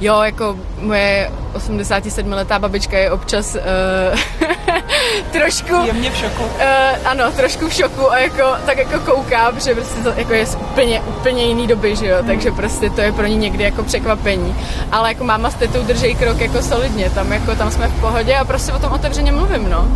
jo, 0.00 0.22
jako 0.22 0.58
moje 0.78 1.30
87-letá 1.54 2.58
babička 2.58 2.98
je 2.98 3.10
občas 3.10 3.54
uh, 3.54 4.20
trošku... 5.32 5.74
Jemně 5.86 6.10
v 6.10 6.16
šoku. 6.16 6.44
Uh, 6.44 6.50
ano, 7.04 7.32
trošku 7.32 7.68
v 7.68 7.72
šoku 7.72 8.12
a 8.12 8.18
jako, 8.18 8.44
tak 8.66 8.78
jako 8.78 9.00
kouká, 9.00 9.52
protože 9.52 9.74
prostě 9.74 10.00
to 10.00 10.12
jako 10.16 10.32
je 10.32 10.46
z 10.46 10.54
úplně, 10.54 11.00
úplně 11.00 11.44
jiný 11.44 11.66
doby, 11.66 11.96
že 11.96 12.06
jo, 12.06 12.16
hmm. 12.16 12.26
takže 12.26 12.50
prostě 12.50 12.90
to 12.90 13.00
je 13.00 13.12
pro 13.12 13.26
ní 13.26 13.36
někdy 13.36 13.64
jako 13.64 13.82
překvapení. 13.82 14.54
Ale 14.92 15.08
jako 15.08 15.24
máma 15.24 15.50
s 15.50 15.54
tetou 15.54 15.82
drží 15.82 16.14
krok 16.14 16.40
jako 16.40 16.62
solidně, 16.62 17.10
tam 17.10 17.32
jako 17.32 17.54
tam 17.54 17.70
jsme 17.70 17.88
v 17.88 18.00
pohodě 18.00 18.36
a 18.36 18.44
prostě 18.44 18.72
o 18.72 18.78
tom 18.78 18.92
otevřeně 18.92 19.32
mluvím, 19.32 19.70
no. 19.70 19.88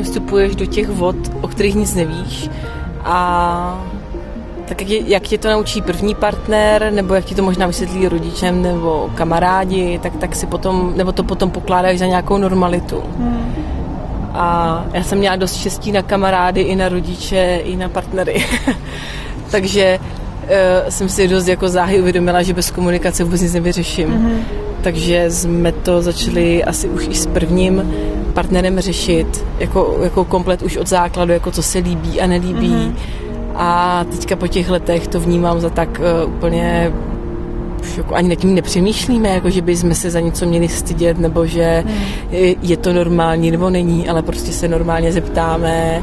Vlastně 0.00 0.20
vstupuješ 0.20 0.56
do 0.56 0.66
těch 0.66 0.88
vod, 0.88 1.16
o 1.40 1.48
kterých 1.48 1.74
nic 1.74 1.94
nevíš 1.94 2.50
a 3.04 3.84
tak 4.68 4.80
jak, 4.80 5.08
jak 5.08 5.22
tě 5.22 5.38
to 5.38 5.50
naučí 5.50 5.82
první 5.82 6.14
partner, 6.14 6.92
nebo 6.92 7.14
jak 7.14 7.24
ti 7.24 7.34
to 7.34 7.42
možná 7.42 7.66
vysvětlí 7.66 8.08
rodičem 8.08 8.62
nebo 8.62 9.10
kamarádi, 9.14 9.98
tak, 10.02 10.16
tak 10.16 10.36
si 10.36 10.46
potom, 10.46 10.92
nebo 10.96 11.12
to 11.12 11.24
potom 11.24 11.50
pokládáš 11.50 11.98
za 11.98 12.06
nějakou 12.06 12.38
normalitu. 12.38 13.02
Hmm. 13.18 13.54
A 14.32 14.84
já 14.94 15.02
jsem 15.02 15.18
měla 15.18 15.36
dost 15.36 15.56
štěstí 15.56 15.92
na 15.92 16.02
kamarády, 16.02 16.60
i 16.60 16.76
na 16.76 16.88
rodiče, 16.88 17.60
i 17.64 17.76
na 17.76 17.88
partnery. 17.88 18.44
Takže 19.50 19.98
uh, 19.98 20.88
jsem 20.88 21.08
si 21.08 21.28
dost 21.28 21.48
jako 21.48 21.68
záhy 21.68 22.00
uvědomila, 22.00 22.42
že 22.42 22.54
bez 22.54 22.70
komunikace 22.70 23.24
vůbec 23.24 23.40
nic 23.40 23.54
nevyřeším. 23.54 24.08
Mm-hmm. 24.08 24.60
Takže 24.82 25.30
jsme 25.30 25.72
to 25.72 26.02
začali 26.02 26.64
asi 26.64 26.88
už 26.88 27.08
i 27.10 27.14
s 27.14 27.26
prvním 27.26 27.92
partnerem 28.30 28.80
řešit, 28.80 29.44
jako, 29.58 29.98
jako 30.02 30.24
komplet 30.24 30.62
už 30.62 30.76
od 30.76 30.86
základu, 30.86 31.32
jako 31.32 31.50
co 31.50 31.62
se 31.62 31.78
líbí 31.78 32.20
a 32.20 32.26
nelíbí. 32.26 32.70
Mm-hmm. 32.70 32.94
A 33.54 34.04
teďka 34.10 34.36
po 34.36 34.46
těch 34.46 34.70
letech 34.70 35.08
to 35.08 35.20
vnímám 35.20 35.60
za 35.60 35.70
tak 35.70 36.00
uh, 36.24 36.34
úplně 36.34 36.92
už 37.80 37.96
jako 37.96 38.14
ani 38.14 38.28
nad 38.28 38.34
tím 38.34 38.54
nepřemýšlíme, 38.54 39.28
jako 39.28 39.50
že 39.50 39.62
bychom 39.62 39.94
se 39.94 40.10
za 40.10 40.20
něco 40.20 40.46
měli 40.46 40.68
stydět, 40.68 41.18
nebo 41.18 41.46
že 41.46 41.84
mm. 41.86 41.92
je 42.62 42.76
to 42.76 42.92
normální, 42.92 43.50
nebo 43.50 43.70
není, 43.70 44.08
ale 44.08 44.22
prostě 44.22 44.52
se 44.52 44.68
normálně 44.68 45.12
zeptáme, 45.12 46.02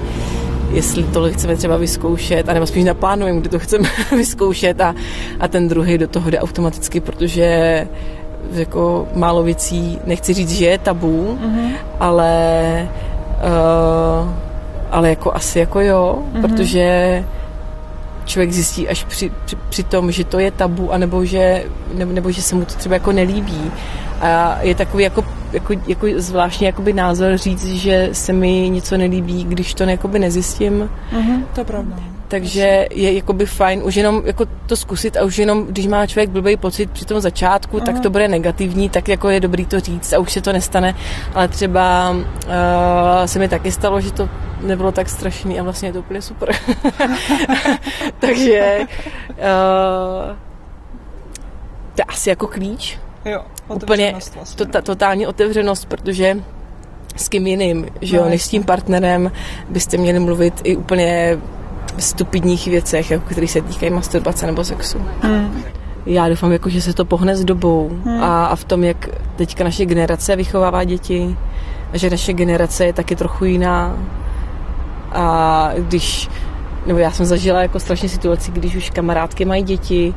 jestli 0.72 1.04
tohle 1.04 1.32
chceme 1.32 1.56
třeba 1.56 1.78
vyzkoušet, 1.78 2.50
anebo 2.50 2.66
spíš 2.66 2.84
naplánujeme, 2.84 3.40
kdy 3.40 3.50
to 3.50 3.60
chceme 3.60 3.90
vyzkoušet 4.18 4.82
a, 4.82 4.96
a 5.40 5.48
ten 5.48 5.68
druhý 5.68 5.98
do 5.98 6.08
toho 6.08 6.30
jde 6.30 6.40
automaticky, 6.40 7.00
protože 7.00 7.88
jako 8.52 9.08
málo 9.16 9.44
věcí, 9.44 10.00
nechci 10.06 10.34
říct, 10.34 10.52
že 10.52 10.66
je 10.66 10.78
tabu, 10.78 11.38
mm-hmm. 11.42 11.72
ale 12.00 12.90
uh, 13.44 14.30
ale 14.92 15.10
jako 15.10 15.36
asi 15.36 15.60
jako 15.60 15.82
jo, 15.82 16.20
mm-hmm. 16.34 16.42
protože 16.42 17.24
člověk 18.26 18.52
zjistí 18.52 18.90
až 18.90 19.04
při, 19.04 19.32
při, 19.46 19.56
při 19.70 19.84
tom, 19.84 20.12
že 20.12 20.24
to 20.24 20.40
je 20.40 20.52
tabu, 20.52 20.94
anebo 20.94 21.26
že, 21.26 21.64
nebo, 21.94 22.12
nebo 22.12 22.32
že 22.32 22.42
se 22.42 22.56
mu 22.56 22.66
to 22.66 22.74
třeba 22.74 22.96
jako 22.96 23.12
nelíbí. 23.12 23.72
A 24.22 24.58
je 24.62 24.76
takový 24.76 25.04
jako, 25.04 25.24
jako, 25.54 25.74
jako 25.88 26.08
zvláštní 26.16 26.66
jakoby 26.66 26.94
názor 26.94 27.38
říct, 27.38 27.66
že 27.66 28.10
se 28.12 28.34
mi 28.34 28.70
něco 28.70 28.98
nelíbí, 28.98 29.44
když 29.44 29.74
to 29.74 29.84
jakoby 29.84 30.20
nezjistím. 30.20 30.90
Mm-hmm, 31.12 31.44
to 31.54 31.62
je 31.62 31.66
pravda. 31.66 32.17
Takže 32.28 32.88
je 32.92 33.14
jakoby 33.14 33.46
fajn 33.46 33.82
už 33.84 33.96
jenom 33.96 34.22
jako 34.26 34.46
to 34.66 34.76
zkusit 34.76 35.18
a 35.18 35.24
už 35.24 35.38
jenom, 35.38 35.66
když 35.68 35.88
má 35.88 36.08
člověk 36.08 36.30
blbý 36.30 36.58
pocit 36.58 36.92
při 36.92 37.06
tom 37.06 37.22
začátku, 37.22 37.78
Aha. 37.78 37.86
tak 37.86 38.00
to 38.00 38.10
bude 38.10 38.28
negativní, 38.28 38.90
tak 38.90 39.08
jako 39.08 39.30
je 39.30 39.40
dobrý 39.40 39.66
to 39.66 39.80
říct 39.80 40.14
a 40.14 40.20
už 40.20 40.32
se 40.32 40.42
to 40.42 40.54
nestane. 40.54 40.96
Ale 41.34 41.48
třeba 41.48 42.12
uh, 42.12 42.22
se 43.26 43.40
mi 43.40 43.48
taky 43.48 43.72
stalo, 43.72 44.02
že 44.02 44.12
to 44.12 44.30
nebylo 44.62 44.92
tak 44.92 45.10
strašný 45.10 45.60
a 45.60 45.64
vlastně 45.64 45.90
je 45.90 45.94
to 45.94 46.00
úplně 46.00 46.22
super. 46.22 46.50
Takže 48.20 48.80
uh, 49.30 50.36
to 51.96 52.02
je 52.02 52.06
asi 52.08 52.30
jako 52.30 52.48
klíč. 52.48 53.00
Jo, 53.26 53.42
úplně 53.68 54.12
vlastně. 54.12 54.66
to, 54.66 54.82
totální 54.82 55.28
otevřenost, 55.28 55.86
protože 55.86 56.38
s 57.16 57.30
kým 57.30 57.48
jiným, 57.48 57.88
že 58.02 58.18
jo, 58.18 58.24
no, 58.24 58.30
než 58.30 58.44
s 58.44 58.48
tím 58.48 58.64
partnerem 58.64 59.32
byste 59.70 59.98
měli 59.98 60.20
mluvit 60.20 60.62
i 60.64 60.76
úplně 60.76 61.38
stupidních 61.98 62.68
věcech, 62.68 63.12
jako 63.12 63.26
které 63.30 63.48
se 63.48 63.62
týkají 63.62 63.92
masturbace 63.92 64.46
nebo 64.46 64.64
sexu. 64.64 64.98
Hmm. 65.22 65.64
Já 66.06 66.30
doufám, 66.30 66.52
jako, 66.52 66.70
že 66.70 66.82
se 66.82 66.94
to 66.94 67.06
pohne 67.06 67.36
s 67.36 67.46
dobou 67.46 67.90
hmm. 68.06 68.24
a, 68.24 68.46
a 68.46 68.56
v 68.56 68.64
tom, 68.64 68.84
jak 68.84 69.10
teďka 69.36 69.64
naše 69.64 69.86
generace 69.86 70.36
vychovává 70.36 70.84
děti, 70.84 71.38
a 71.94 71.98
že 71.98 72.10
naše 72.10 72.34
generace 72.34 72.86
je 72.86 72.94
taky 72.94 73.16
trochu 73.16 73.46
jiná. 73.46 73.98
A 75.12 75.70
když, 75.78 76.30
nebo 76.86 77.00
já 77.00 77.12
jsem 77.12 77.26
zažila 77.26 77.62
jako 77.62 77.80
strašně 77.80 78.10
situaci, 78.10 78.52
když 78.52 78.76
už 78.76 78.90
kamarádky 78.90 79.46
mají 79.46 79.64
děti 79.64 80.14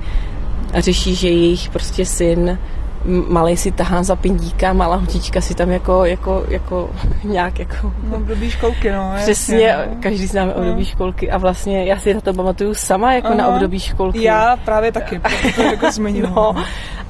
a 0.72 0.80
řeší, 0.80 1.14
že 1.14 1.28
jejich 1.28 1.70
prostě 1.70 2.04
syn 2.06 2.58
malý 3.04 3.56
si 3.56 3.72
tahá 3.72 4.02
za 4.02 4.16
pindíka, 4.16 4.72
malá 4.72 4.96
hotička 4.96 5.40
si 5.40 5.54
tam 5.54 5.70
jako, 5.70 6.04
jako, 6.04 6.44
jako 6.48 6.90
nějak 7.24 7.58
jako... 7.58 7.92
No, 8.10 8.16
období 8.16 8.50
školky, 8.50 8.92
no. 8.92 9.12
Přesně, 9.16 9.60
jasně, 9.60 9.94
no. 9.94 10.02
každý 10.02 10.26
známe 10.26 10.52
no. 10.56 10.60
období 10.60 10.84
školky 10.84 11.30
a 11.30 11.38
vlastně 11.38 11.84
já 11.84 11.98
si 11.98 12.14
na 12.14 12.20
to 12.20 12.34
pamatuju 12.34 12.74
sama 12.74 13.12
jako 13.14 13.26
Aha. 13.26 13.36
na 13.36 13.48
období 13.48 13.80
školky. 13.80 14.22
Já 14.22 14.56
právě 14.64 14.92
taky, 14.92 15.20
to 15.56 15.62
jako 15.62 15.92
zmiňuji. 15.92 16.22
no. 16.22 16.54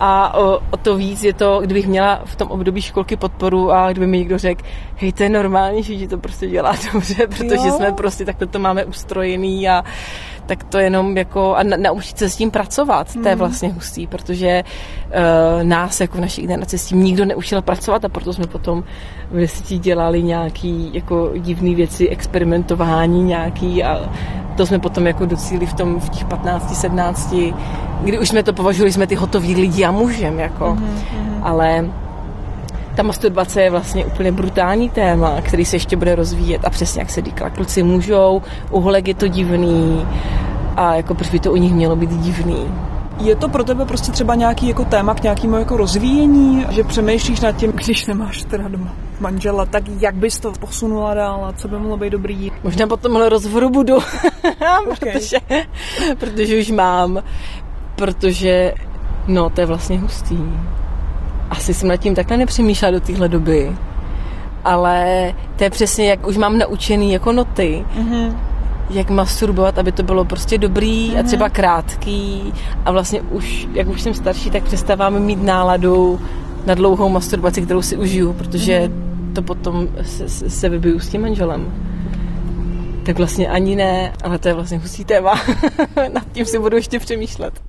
A 0.01 0.35
o, 0.35 0.61
o, 0.71 0.77
to 0.77 0.97
víc 0.97 1.25
je 1.25 1.33
to, 1.33 1.61
kdybych 1.61 1.87
měla 1.89 2.21
v 2.25 2.37
tom 2.37 2.49
období 2.49 2.83
školky 2.83 3.17
podporu 3.17 3.73
a 3.73 3.93
kdyby 3.93 4.07
mi 4.07 4.19
někdo 4.19 4.39
řekl, 4.39 4.63
hej, 4.97 5.13
to 5.13 5.23
je 5.23 5.29
normální, 5.29 5.83
že 5.83 5.97
ti 5.97 6.09
to 6.09 6.19
prostě 6.19 6.47
dělá 6.47 6.75
dobře, 6.93 7.27
protože 7.27 7.69
jo. 7.69 7.77
jsme 7.77 7.93
prostě 7.93 8.25
takhle 8.25 8.47
to 8.47 8.59
máme 8.59 8.85
ustrojený 8.85 9.69
a 9.69 9.85
tak 10.47 10.65
to 10.65 10.79
jenom 10.79 11.17
jako 11.17 11.55
a 11.55 11.63
na, 11.63 11.77
naučit 11.77 12.19
se 12.19 12.31
s 12.31 12.37
tím 12.37 12.51
pracovat, 12.51 13.15
mm. 13.15 13.23
to 13.23 13.29
je 13.29 13.35
mhm. 13.35 13.39
vlastně 13.39 13.69
hustý, 13.69 14.07
protože 14.07 14.65
uh, 15.07 15.63
nás 15.63 16.01
jako 16.01 16.19
v 16.19 16.21
naší 16.21 16.43
generaci 16.43 16.79
s 16.79 16.87
tím 16.87 17.03
nikdo 17.03 17.25
neučil 17.25 17.63
pracovat 17.63 18.05
a 18.05 18.09
proto 18.09 18.33
jsme 18.33 18.47
potom 18.47 18.85
v 19.31 19.37
deseti 19.37 19.79
dělali 19.79 20.23
nějaký 20.23 20.91
jako 20.95 21.31
divné 21.39 21.75
věci, 21.75 22.09
experimentování 22.09 23.23
nějaký 23.23 23.85
a 23.85 24.11
to 24.57 24.67
jsme 24.67 24.79
potom 24.79 25.07
jako 25.07 25.27
docíli 25.27 25.67
v 25.67 25.75
tom 25.75 26.01
v 26.01 26.09
těch 26.09 26.25
15, 26.25 26.75
17, 26.75 27.35
kdy 28.01 28.19
už 28.19 28.29
jsme 28.29 28.43
to 28.43 28.53
považovali, 28.53 28.93
jsme 28.93 29.07
ty 29.07 29.15
hotoví 29.15 29.55
lidi 29.55 29.85
a 29.85 29.91
mužem, 29.91 30.39
jako, 30.39 30.65
mm-hmm. 30.65 31.41
ale 31.43 31.91
ta 32.97 33.03
masturbace 33.03 33.63
je 33.63 33.71
vlastně 33.71 34.05
úplně 34.07 34.33
brutální 34.33 34.91
téma, 34.91 35.41
který 35.43 35.65
se 35.65 35.77
ještě 35.77 35.97
bude 35.97 36.15
rozvíjet 36.15 36.65
a 36.65 36.71
přesně 36.71 37.01
jak 37.01 37.11
se 37.11 37.23
říkala, 37.23 37.51
kluci 37.51 37.83
můžou, 37.83 38.43
uhlek 38.71 39.09
je 39.09 39.15
to 39.15 39.29
divný 39.29 40.07
a 40.77 40.95
jako 40.95 41.15
proč 41.15 41.31
by 41.31 41.39
to 41.39 41.53
u 41.53 41.57
nich 41.57 41.73
mělo 41.73 41.97
být 41.97 42.11
divný. 42.11 42.67
Je 43.21 43.37
to 43.37 43.49
pro 43.49 43.65
tebe 43.65 43.85
prostě 43.85 44.13
třeba 44.13 44.35
nějaký 44.35 44.69
jako 44.69 44.85
téma 44.85 45.15
k 45.15 45.23
nějakému 45.23 45.57
jako 45.57 45.77
rozvíjení, 45.77 46.67
že 46.71 46.85
přemýšlíš 46.85 47.41
nad 47.41 47.53
tím, 47.53 47.73
když 47.73 48.07
nemáš 48.07 48.43
teda 48.43 48.69
doma 48.69 48.93
manžela, 49.21 49.67
tak 49.67 49.83
jak 50.01 50.15
bys 50.15 50.41
to 50.41 50.53
posunula 50.53 51.15
dál 51.15 51.45
a 51.45 51.53
co 51.53 51.69
by 51.69 51.79
mohlo 51.79 51.97
být 51.97 52.11
dobrý? 52.11 52.53
Možná 52.65 52.87
po 52.87 52.97
tomhle 52.97 53.29
rozhovoru 53.29 53.71
budu, 53.71 53.97
okay. 54.91 55.13
protože, 55.13 55.39
protože 56.19 56.59
už 56.61 56.71
mám, 56.71 57.23
protože 57.97 58.75
no, 59.29 59.51
to 59.51 59.61
je 59.61 59.67
vlastně 59.67 59.99
hustý 59.99 60.39
asi 61.51 61.75
jsem 61.75 61.89
nad 61.89 61.97
tím 61.97 62.15
takhle 62.15 62.37
nepřemýšlela 62.37 62.93
do 62.93 63.01
téhle 63.01 63.29
doby, 63.29 63.73
ale 64.65 65.33
to 65.57 65.65
je 65.65 65.71
přesně, 65.71 66.11
jak 66.11 66.27
už 66.27 66.37
mám 66.37 66.59
naučený 66.59 67.13
jako 67.13 67.33
noty, 67.33 67.85
mm-hmm. 67.99 68.37
jak 68.91 69.11
masturbovat, 69.11 69.79
aby 69.79 69.93
to 69.93 70.03
bylo 70.03 70.25
prostě 70.25 70.59
dobrý 70.59 71.11
mm-hmm. 71.11 71.21
a 71.21 71.23
třeba 71.23 71.49
krátký 71.49 72.53
a 72.85 72.91
vlastně 72.91 73.21
už, 73.21 73.69
jak 73.73 73.89
už 73.89 74.03
jsem 74.03 74.15
starší, 74.15 74.51
tak 74.51 74.63
přestávám 74.63 75.23
mít 75.23 75.43
náladu 75.43 76.21
na 76.67 76.75
dlouhou 76.75 77.09
masturbaci, 77.09 77.63
kterou 77.63 77.83
si 77.83 77.97
užiju, 77.97 78.33
protože 78.33 78.81
mm-hmm. 78.81 79.33
to 79.33 79.43
potom 79.43 79.89
se, 80.03 80.51
se 80.51 80.69
vybiju 80.69 80.99
s 80.99 81.09
tím 81.09 81.23
manželem. 81.23 81.73
Tak 83.03 83.19
vlastně 83.19 83.49
ani 83.49 83.77
ne, 83.77 84.13
ale 84.25 84.39
to 84.39 84.49
je 84.49 84.55
vlastně 84.55 84.79
hustý 84.79 85.05
téma. 85.05 85.35
Nad 86.13 86.33
tím 86.33 86.45
si 86.45 86.59
budu 86.59 86.77
ještě 86.77 86.99
přemýšlet. 86.99 87.61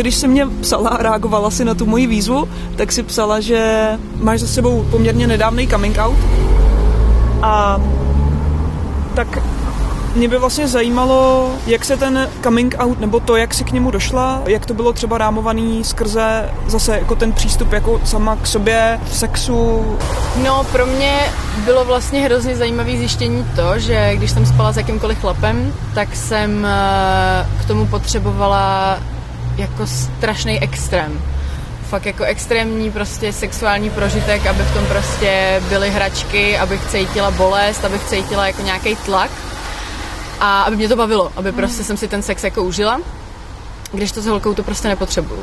Když 0.00 0.14
jsi 0.14 0.28
mě 0.28 0.46
psala 0.60 0.90
a 0.90 1.02
reagovala 1.02 1.50
si 1.50 1.64
na 1.64 1.74
tu 1.74 1.86
moji 1.86 2.06
výzvu, 2.06 2.48
tak 2.76 2.92
si 2.92 3.02
psala, 3.02 3.40
že 3.40 3.88
máš 4.16 4.40
za 4.40 4.46
sebou 4.46 4.86
poměrně 4.90 5.26
nedávný 5.26 5.68
coming 5.68 5.98
out. 5.98 6.18
A 7.42 7.80
tak 9.14 9.38
mě 10.16 10.28
by 10.28 10.38
vlastně 10.38 10.68
zajímalo, 10.68 11.50
jak 11.66 11.84
se 11.84 11.96
ten 11.96 12.30
coming 12.42 12.74
out, 12.78 13.00
nebo 13.00 13.20
to, 13.20 13.36
jak 13.36 13.54
si 13.54 13.64
k 13.64 13.72
němu 13.72 13.90
došla, 13.90 14.42
jak 14.46 14.66
to 14.66 14.74
bylo 14.74 14.92
třeba 14.92 15.18
rámovaný 15.18 15.84
skrze 15.84 16.50
zase 16.66 16.98
jako 16.98 17.14
ten 17.14 17.32
přístup 17.32 17.72
jako 17.72 18.00
sama 18.04 18.36
k 18.36 18.46
sobě, 18.46 19.00
sexu. 19.12 19.84
No, 20.44 20.64
pro 20.72 20.86
mě 20.86 21.20
bylo 21.64 21.84
vlastně 21.84 22.20
hrozně 22.20 22.56
zajímavé 22.56 22.90
zjištění 22.90 23.46
to, 23.56 23.78
že 23.78 24.16
když 24.16 24.30
jsem 24.30 24.46
spala 24.46 24.72
s 24.72 24.76
jakýmkoliv 24.76 25.20
chlapem, 25.20 25.74
tak 25.94 26.16
jsem 26.16 26.66
eh, 26.66 27.46
k 27.60 27.64
tomu 27.64 27.86
potřebovala 27.86 28.98
jako 29.56 29.86
strašný 29.86 30.62
extrém. 30.62 31.22
Fakt 31.88 32.06
jako 32.06 32.24
extrémní 32.24 32.90
prostě 32.90 33.32
sexuální 33.32 33.90
prožitek, 33.90 34.46
aby 34.46 34.62
v 34.62 34.74
tom 34.74 34.86
prostě 34.86 35.62
byly 35.68 35.90
hračky, 35.90 36.58
abych 36.58 36.80
cítila 36.90 37.30
bolest, 37.30 37.84
abych 37.84 38.04
cítila 38.04 38.46
jako 38.46 38.62
nějaký 38.62 38.96
tlak 38.96 39.30
a 40.40 40.62
aby 40.62 40.76
mě 40.76 40.88
to 40.88 40.96
bavilo, 40.96 41.32
aby 41.36 41.48
hmm. 41.48 41.58
prostě 41.58 41.84
jsem 41.84 41.96
si 41.96 42.08
ten 42.08 42.22
sex 42.22 42.44
jako 42.44 42.62
užila, 42.62 43.00
když 43.92 44.12
to 44.12 44.22
s 44.22 44.26
holkou 44.26 44.54
to 44.54 44.62
prostě 44.62 44.88
nepotřebuju. 44.88 45.42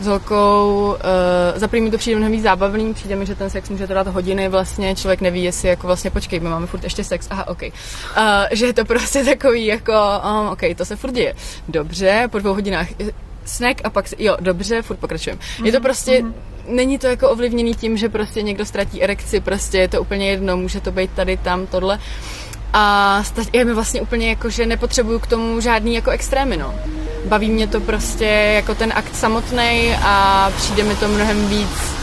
S 0.00 0.06
holkou, 0.06 0.86
uh, 0.86 1.58
za 1.60 1.68
první 1.68 1.84
mi 1.84 1.90
to 1.90 1.98
přijde 1.98 2.16
mnohem 2.16 2.32
víc 2.32 2.42
zábavný, 2.42 2.94
přijde 2.94 3.16
mi, 3.16 3.26
že 3.26 3.34
ten 3.34 3.50
sex 3.50 3.68
může 3.68 3.86
trvat 3.86 4.06
hodiny, 4.06 4.48
vlastně 4.48 4.94
člověk 4.94 5.20
neví, 5.20 5.44
jestli 5.44 5.68
jako 5.68 5.86
vlastně 5.86 6.10
počkej, 6.10 6.40
my 6.40 6.48
máme 6.48 6.66
furt 6.66 6.84
ještě 6.84 7.04
sex, 7.04 7.26
aha, 7.30 7.48
ok. 7.48 7.62
Uh, 7.62 7.70
že 8.50 8.66
je 8.66 8.72
to 8.72 8.84
prostě 8.84 9.24
takový 9.24 9.66
jako, 9.66 9.92
um, 10.40 10.48
ok, 10.48 10.60
to 10.76 10.84
se 10.84 10.96
furt 10.96 11.12
děje. 11.12 11.34
Dobře, 11.68 12.28
po 12.30 12.38
dvou 12.38 12.54
hodinách 12.54 12.86
snack 13.48 13.80
a 13.84 13.90
pak, 13.90 14.04
jo, 14.18 14.36
dobře, 14.40 14.82
furt 14.82 14.96
pokračujeme. 14.96 15.40
Mm-hmm. 15.40 15.64
Je 15.64 15.72
to 15.72 15.78
mhm, 15.78 15.82
prostě, 15.82 16.22
mm-hmm. 16.22 16.32
není 16.68 16.98
to 16.98 17.06
jako 17.06 17.30
ovlivněný 17.30 17.74
tím, 17.74 17.96
že 17.96 18.08
prostě 18.08 18.42
někdo 18.42 18.64
ztratí 18.64 19.02
erekci, 19.02 19.40
prostě 19.40 19.78
je 19.78 19.88
to 19.88 20.00
úplně 20.00 20.30
jedno, 20.30 20.56
může 20.56 20.80
to 20.80 20.92
být 20.92 21.10
tady, 21.10 21.36
tam, 21.36 21.66
tohle. 21.66 21.98
A 22.72 23.22
je 23.52 23.64
mi 23.64 23.74
vlastně 23.74 24.00
úplně 24.00 24.28
jako, 24.28 24.50
že 24.50 24.66
nepotřebuju 24.66 25.18
k 25.18 25.26
tomu 25.26 25.60
žádný 25.60 25.94
jako 25.94 26.10
extrémy, 26.10 26.56
no. 26.56 26.74
Baví 27.24 27.50
mě 27.50 27.66
to 27.66 27.80
prostě 27.80 28.24
jako 28.54 28.74
ten 28.74 28.92
akt 28.96 29.16
samotný 29.16 29.94
a 30.02 30.50
přijde 30.56 30.82
mi 30.82 30.96
to 30.96 31.08
mnohem 31.08 31.48
víc 31.48 31.98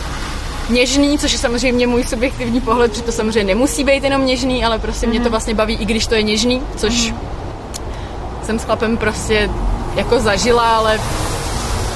něžný, 0.69 1.17
což 1.17 1.31
je 1.33 1.39
samozřejmě 1.39 1.87
můj 1.87 2.03
subjektivní 2.03 2.61
pohled, 2.61 2.91
protože 2.91 3.03
to 3.03 3.11
samozřejmě 3.11 3.43
nemusí 3.43 3.83
být 3.83 4.03
jenom 4.03 4.25
něžný, 4.25 4.65
ale 4.65 4.79
prostě 4.79 5.05
mm-hmm. 5.05 5.09
mě 5.09 5.19
to 5.19 5.23
mhm. 5.23 5.31
vlastně 5.31 5.53
baví, 5.53 5.75
i 5.75 5.85
když 5.85 6.07
to 6.07 6.15
je 6.15 6.23
něžný, 6.23 6.61
což 6.75 6.93
mm-hmm. 6.93 7.15
jsem 8.43 8.59
s 8.59 8.63
chlapem 8.63 8.97
prostě 8.97 9.49
jako 9.95 10.19
zažila, 10.19 10.75
ale 10.75 10.99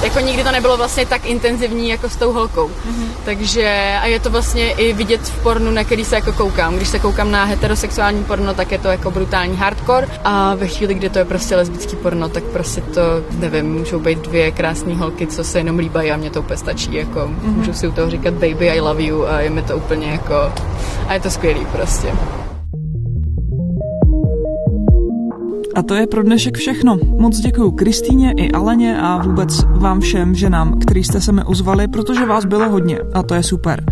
jako 0.02 0.20
nikdy 0.20 0.44
to 0.44 0.52
nebylo 0.52 0.76
vlastně 0.76 1.06
tak 1.06 1.26
intenzivní 1.26 1.88
jako 1.88 2.08
s 2.08 2.16
tou 2.16 2.32
holkou. 2.32 2.68
Mm-hmm. 2.68 3.06
Takže 3.24 3.96
a 4.02 4.06
je 4.06 4.20
to 4.20 4.30
vlastně 4.30 4.70
i 4.72 4.92
vidět 4.92 5.20
v 5.20 5.42
pornu, 5.42 5.70
na 5.70 5.84
který 5.84 6.04
se 6.04 6.14
jako 6.14 6.32
koukám. 6.32 6.76
Když 6.76 6.88
se 6.88 6.98
koukám 6.98 7.30
na 7.30 7.44
heterosexuální 7.44 8.24
porno, 8.24 8.54
tak 8.54 8.72
je 8.72 8.78
to 8.78 8.88
jako 8.88 9.10
brutální 9.10 9.56
hardcore 9.56 10.08
a 10.24 10.54
ve 10.54 10.66
chvíli, 10.66 10.94
kdy 10.94 11.08
to 11.10 11.18
je 11.18 11.24
prostě 11.24 11.56
lesbický 11.56 11.96
porno, 11.96 12.28
tak 12.28 12.44
prostě 12.44 12.80
to, 12.80 13.00
nevím, 13.30 13.78
můžou 13.78 13.98
být 13.98 14.18
dvě 14.18 14.50
krásné 14.50 14.94
holky, 14.94 15.26
co 15.26 15.44
se 15.44 15.58
jenom 15.58 15.78
líbají 15.78 16.12
a 16.12 16.16
mě 16.16 16.30
to 16.30 16.40
úplně 16.40 16.56
stačí. 16.56 16.94
Jako, 16.94 17.18
mm-hmm. 17.18 17.56
Můžu 17.56 17.72
si 17.72 17.88
u 17.88 17.92
toho 17.92 18.10
říkat 18.10 18.34
baby, 18.34 18.70
I 18.70 18.80
love 18.80 19.02
you 19.02 19.26
a 19.26 19.40
je 19.40 19.50
mi 19.50 19.62
to 19.62 19.76
úplně 19.76 20.06
jako 20.10 20.52
a 21.08 21.14
je 21.14 21.20
to 21.20 21.30
skvělý 21.30 21.66
prostě. 21.72 22.12
A 25.74 25.82
to 25.82 25.94
je 25.94 26.06
pro 26.06 26.22
dnešek 26.22 26.56
všechno. 26.56 26.98
Moc 27.18 27.38
děkuji 27.40 27.70
Kristýně 27.70 28.32
i 28.36 28.50
Aleně 28.50 29.00
a 29.00 29.22
vůbec 29.22 29.64
vám 29.64 30.00
všem 30.00 30.34
ženám, 30.34 30.78
který 30.78 31.04
jste 31.04 31.20
se 31.20 31.32
mi 31.32 31.44
ozvali, 31.44 31.88
protože 31.88 32.26
vás 32.26 32.44
bylo 32.44 32.68
hodně 32.68 32.98
a 33.14 33.22
to 33.22 33.34
je 33.34 33.42
super. 33.42 33.84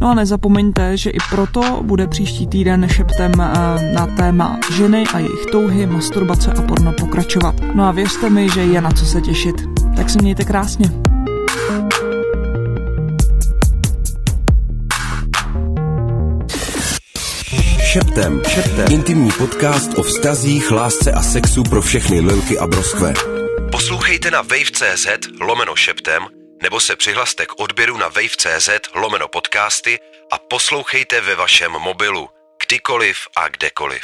No 0.00 0.08
a 0.08 0.14
nezapomeňte, 0.14 0.96
že 0.96 1.10
i 1.10 1.18
proto 1.30 1.82
bude 1.82 2.06
příští 2.06 2.46
týden 2.46 2.88
šeptem 2.88 3.32
eh, 3.40 3.92
na 3.94 4.06
téma 4.06 4.58
ženy 4.72 5.04
a 5.14 5.18
jejich 5.18 5.46
touhy, 5.52 5.86
masturbace 5.86 6.52
a 6.52 6.62
porno 6.62 6.92
pokračovat. 6.92 7.54
No 7.74 7.84
a 7.84 7.92
věřte 7.92 8.30
mi, 8.30 8.48
že 8.48 8.60
je 8.60 8.80
na 8.80 8.90
co 8.90 9.06
se 9.06 9.20
těšit. 9.20 9.56
Tak 9.96 10.10
se 10.10 10.18
mějte 10.22 10.44
krásně. 10.44 11.09
Šeptem. 17.92 18.42
Šeptem. 18.48 18.92
Intimní 18.92 19.30
podcast 19.38 19.98
o 19.98 20.02
vztazích, 20.02 20.70
lásce 20.70 21.12
a 21.12 21.22
sexu 21.22 21.62
pro 21.62 21.82
všechny 21.82 22.20
lilky 22.20 22.58
a 22.58 22.66
broskve. 22.66 23.12
Poslouchejte 23.72 24.30
na 24.30 24.42
wave.cz 24.42 25.06
lomeno 25.40 25.76
šeptem 25.76 26.26
nebo 26.62 26.80
se 26.80 26.96
přihlaste 26.96 27.46
k 27.46 27.60
odběru 27.60 27.96
na 27.96 28.08
wave.cz 28.08 28.68
lomeno 28.94 29.28
podcasty 29.28 29.98
a 30.32 30.38
poslouchejte 30.38 31.20
ve 31.20 31.34
vašem 31.34 31.72
mobilu, 31.72 32.28
kdykoliv 32.66 33.16
a 33.36 33.48
kdekoliv. 33.48 34.02